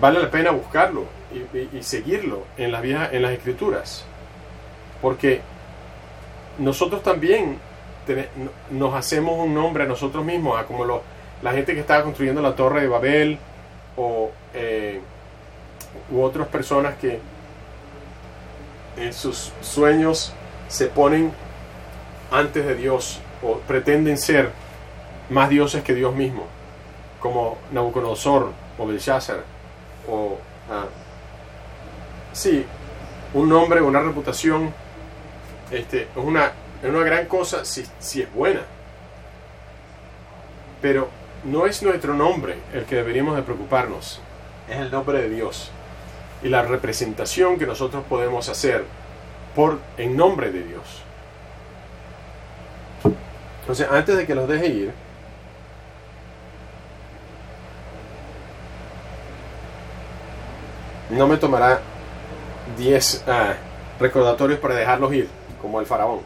vale 0.00 0.20
la 0.20 0.30
pena 0.30 0.50
buscarlo 0.50 1.04
y, 1.72 1.82
seguirlo 1.82 2.44
en 2.56 2.72
las, 2.72 2.84
en 2.84 3.22
las 3.22 3.32
escrituras. 3.32 4.04
Porque 5.02 5.40
nosotros 6.58 7.02
también 7.02 7.58
nos 8.70 8.94
hacemos 8.94 9.38
un 9.38 9.54
nombre 9.54 9.84
a 9.84 9.86
nosotros 9.86 10.24
mismos, 10.24 10.58
a 10.58 10.64
como 10.64 11.02
la 11.42 11.52
gente 11.52 11.74
que 11.74 11.80
estaba 11.80 12.02
construyendo 12.02 12.40
la 12.40 12.54
torre 12.54 12.82
de 12.82 12.88
Babel 12.88 13.38
o 13.96 14.30
eh, 14.54 15.00
u 16.10 16.22
otras 16.22 16.48
personas 16.48 16.96
que 16.96 17.20
en 18.96 19.12
sus 19.12 19.52
sueños 19.60 20.32
se 20.68 20.86
ponen 20.86 21.32
antes 22.30 22.66
de 22.66 22.74
Dios 22.74 23.20
o 23.42 23.58
pretenden 23.58 24.18
ser 24.18 24.50
más 25.30 25.48
dioses 25.48 25.82
que 25.82 25.94
Dios 25.94 26.14
mismo, 26.14 26.46
como 27.20 27.58
Nabucodonosor 27.72 28.52
o 28.78 28.86
Belshazzar 28.86 29.56
o 30.08 30.38
ah, 30.70 30.86
sí, 32.32 32.64
un 33.34 33.48
nombre, 33.48 33.80
una 33.80 34.00
reputación 34.00 34.72
este, 35.70 36.02
es, 36.02 36.08
una, 36.16 36.52
una 36.82 37.00
gran 37.00 37.26
cosa 37.26 37.64
si, 37.64 37.84
si 37.98 38.22
es 38.22 38.32
buena. 38.32 38.62
Pero 40.80 41.08
no 41.44 41.66
es 41.66 41.82
nuestro 41.82 42.14
nombre 42.14 42.56
el 42.72 42.84
que 42.84 42.96
deberíamos 42.96 43.36
de 43.36 43.42
preocuparnos, 43.42 44.20
es 44.68 44.76
el 44.76 44.90
nombre 44.90 45.22
de 45.22 45.30
Dios 45.30 45.70
y 46.42 46.48
la 46.48 46.62
representación 46.62 47.58
que 47.58 47.66
nosotros 47.66 48.04
podemos 48.08 48.48
hacer 48.48 48.84
por 49.56 49.80
en 49.96 50.16
nombre 50.16 50.52
de 50.52 50.62
Dios. 50.62 51.02
Entonces, 53.60 53.88
antes 53.90 54.16
de 54.16 54.26
que 54.26 54.34
los 54.34 54.46
deje 54.46 54.66
ir, 54.68 54.92
no 61.10 61.26
me 61.26 61.38
tomará 61.38 61.80
10 62.76 63.24
ah, 63.26 63.54
recordatorios 63.98 64.60
para 64.60 64.74
dejarlos 64.74 65.12
ir 65.14 65.28
como 65.60 65.80
el 65.80 65.86
faraón. 65.86 66.20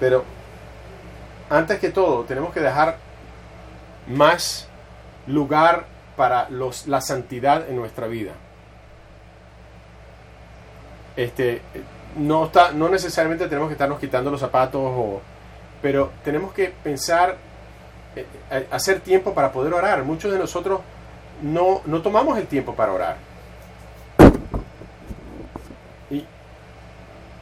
Pero 0.00 0.24
antes 1.50 1.78
que 1.78 1.90
todo, 1.90 2.24
tenemos 2.24 2.54
que 2.54 2.60
dejar 2.60 2.96
más 4.08 4.66
lugar 5.26 5.84
para 6.16 6.48
los, 6.48 6.86
la 6.86 7.02
santidad 7.02 7.68
en 7.68 7.76
nuestra 7.76 8.06
vida. 8.06 8.32
Este, 11.16 11.62
no, 12.16 12.46
está, 12.46 12.72
no 12.72 12.88
necesariamente 12.88 13.46
tenemos 13.46 13.68
que 13.68 13.74
estarnos 13.74 13.98
quitando 13.98 14.30
los 14.30 14.40
zapatos, 14.40 14.80
o, 14.82 15.20
pero 15.82 16.10
tenemos 16.24 16.52
que 16.52 16.72
pensar, 16.82 17.36
eh, 18.16 18.26
eh, 18.50 18.66
hacer 18.70 19.00
tiempo 19.00 19.34
para 19.34 19.52
poder 19.52 19.72
orar. 19.74 20.02
Muchos 20.04 20.32
de 20.32 20.38
nosotros 20.38 20.80
no, 21.42 21.82
no 21.86 22.02
tomamos 22.02 22.38
el 22.38 22.46
tiempo 22.46 22.74
para 22.74 22.92
orar. 22.92 23.16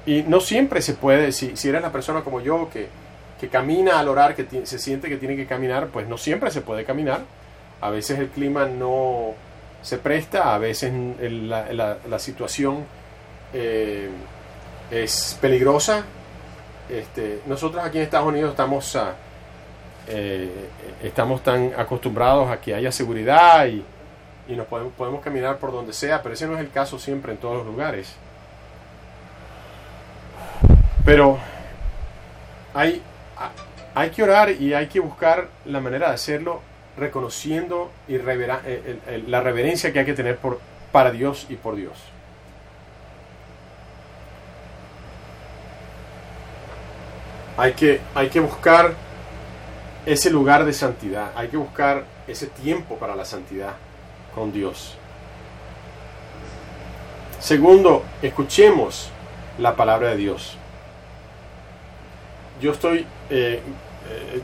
Y 0.04 0.24
no 0.24 0.40
siempre 0.40 0.82
se 0.82 0.94
puede, 0.94 1.30
si, 1.30 1.56
si 1.56 1.68
eres 1.68 1.82
la 1.82 1.92
persona 1.92 2.22
como 2.22 2.40
yo 2.40 2.68
que, 2.70 2.88
que 3.40 3.48
camina 3.48 4.00
al 4.00 4.08
orar, 4.08 4.34
que 4.34 4.66
se 4.66 4.78
siente 4.78 5.08
que 5.08 5.16
tiene 5.16 5.36
que 5.36 5.46
caminar, 5.46 5.88
pues 5.88 6.08
no 6.08 6.18
siempre 6.18 6.50
se 6.50 6.60
puede 6.60 6.84
caminar. 6.84 7.20
A 7.80 7.90
veces 7.90 8.18
el 8.18 8.28
clima 8.28 8.66
no 8.66 9.34
se 9.82 9.98
presta, 9.98 10.54
a 10.54 10.58
veces 10.58 10.92
la, 11.20 11.98
la, 12.08 12.18
situación 12.18 12.84
eh, 13.52 14.08
es 14.90 15.38
peligrosa. 15.40 16.04
Este, 16.88 17.40
nosotros 17.46 17.82
aquí 17.84 17.98
en 17.98 18.04
Estados 18.04 18.28
Unidos 18.28 18.50
estamos, 18.50 18.98
eh, 20.08 20.68
estamos 21.02 21.42
tan 21.42 21.72
acostumbrados 21.76 22.50
a 22.50 22.60
que 22.60 22.74
haya 22.74 22.92
seguridad 22.92 23.66
y, 23.66 23.84
y 24.48 24.56
nos 24.56 24.66
podemos, 24.66 24.92
podemos 24.94 25.22
caminar 25.22 25.58
por 25.58 25.72
donde 25.72 25.92
sea, 25.92 26.22
pero 26.22 26.34
ese 26.34 26.46
no 26.46 26.54
es 26.54 26.60
el 26.60 26.70
caso 26.70 26.98
siempre 26.98 27.32
en 27.32 27.38
todos 27.38 27.58
los 27.58 27.66
lugares. 27.66 28.14
Pero 31.04 31.38
hay, 32.74 33.02
hay 33.94 34.10
que 34.10 34.22
orar 34.22 34.50
y 34.50 34.74
hay 34.74 34.86
que 34.86 35.00
buscar 35.00 35.48
la 35.64 35.80
manera 35.80 36.08
de 36.08 36.14
hacerlo 36.14 36.60
reconociendo 36.96 37.90
y 38.06 38.16
eh, 38.16 39.24
la 39.26 39.40
reverencia 39.40 39.92
que 39.92 40.00
hay 40.00 40.04
que 40.04 40.14
tener 40.14 40.36
por, 40.36 40.60
para 40.92 41.10
Dios 41.10 41.46
y 41.48 41.56
por 41.56 41.76
Dios. 41.76 41.92
Hay 47.56 47.72
que, 47.72 48.00
hay 48.14 48.28
que 48.28 48.40
buscar 48.40 48.94
ese 50.06 50.30
lugar 50.30 50.64
de 50.64 50.72
santidad, 50.72 51.32
hay 51.36 51.48
que 51.48 51.56
buscar 51.56 52.04
ese 52.26 52.46
tiempo 52.46 52.96
para 52.96 53.14
la 53.14 53.24
santidad 53.24 53.74
con 54.34 54.52
Dios. 54.52 54.96
Segundo, 57.38 58.04
escuchemos 58.22 59.10
la 59.58 59.74
palabra 59.76 60.10
de 60.10 60.16
Dios. 60.16 60.56
Yo 62.60 62.72
estoy, 62.72 63.06
eh, 63.30 63.60
eh, 64.10 64.42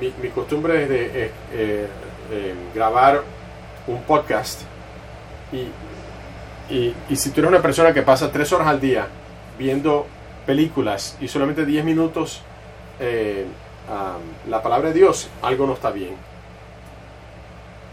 mi, 0.00 0.28
costumbre 0.30 0.82
es 0.82 0.88
de 0.88 1.30
eh, 1.52 2.54
grabar 2.74 3.22
un 3.86 4.02
podcast. 4.02 4.62
Y, 5.52 5.68
y, 7.08 7.16
si 7.16 7.30
tú 7.30 7.40
eres 7.40 7.50
una 7.50 7.62
persona 7.62 7.92
que 7.92 8.02
pasa 8.02 8.30
tres 8.30 8.52
horas 8.52 8.68
al 8.68 8.80
día 8.80 9.08
viendo 9.58 10.06
películas 10.50 11.16
y 11.20 11.28
solamente 11.28 11.64
diez 11.64 11.84
minutos 11.84 12.42
la 14.48 14.62
palabra 14.64 14.88
de 14.88 14.94
Dios, 14.94 15.30
algo 15.42 15.64
no 15.64 15.74
está 15.74 15.92
bien. 15.92 16.16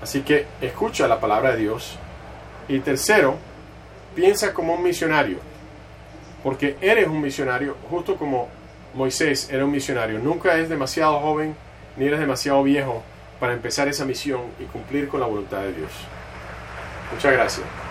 Así 0.02 0.22
que 0.22 0.48
escucha 0.60 1.08
la 1.08 1.20
palabra 1.20 1.52
de 1.52 1.58
Dios. 1.58 2.00
Y 2.68 2.80
tercero, 2.80 3.36
piensa 4.16 4.56
como 4.56 4.74
un 4.74 4.82
misionario. 4.82 5.38
Porque 6.44 6.78
eres 6.82 7.08
un 7.08 7.22
misionario, 7.22 7.78
justo 7.92 8.16
como 8.16 8.48
Moisés 8.96 9.50
era 9.52 9.64
un 9.64 9.72
misionario. 9.72 10.18
Nunca 10.18 10.58
es 10.58 10.68
demasiado 10.68 11.20
joven 11.20 11.56
ni 11.96 12.08
eres 12.08 12.20
demasiado 12.20 12.64
viejo 12.64 13.04
para 13.40 13.54
empezar 13.54 13.88
esa 13.88 14.04
misión 14.04 14.42
y 14.60 14.64
cumplir 14.64 15.08
con 15.08 15.20
la 15.20 15.28
voluntad 15.28 15.60
de 15.60 15.74
Dios. 15.74 15.92
Muchas 17.14 17.34
gracias. 17.34 17.87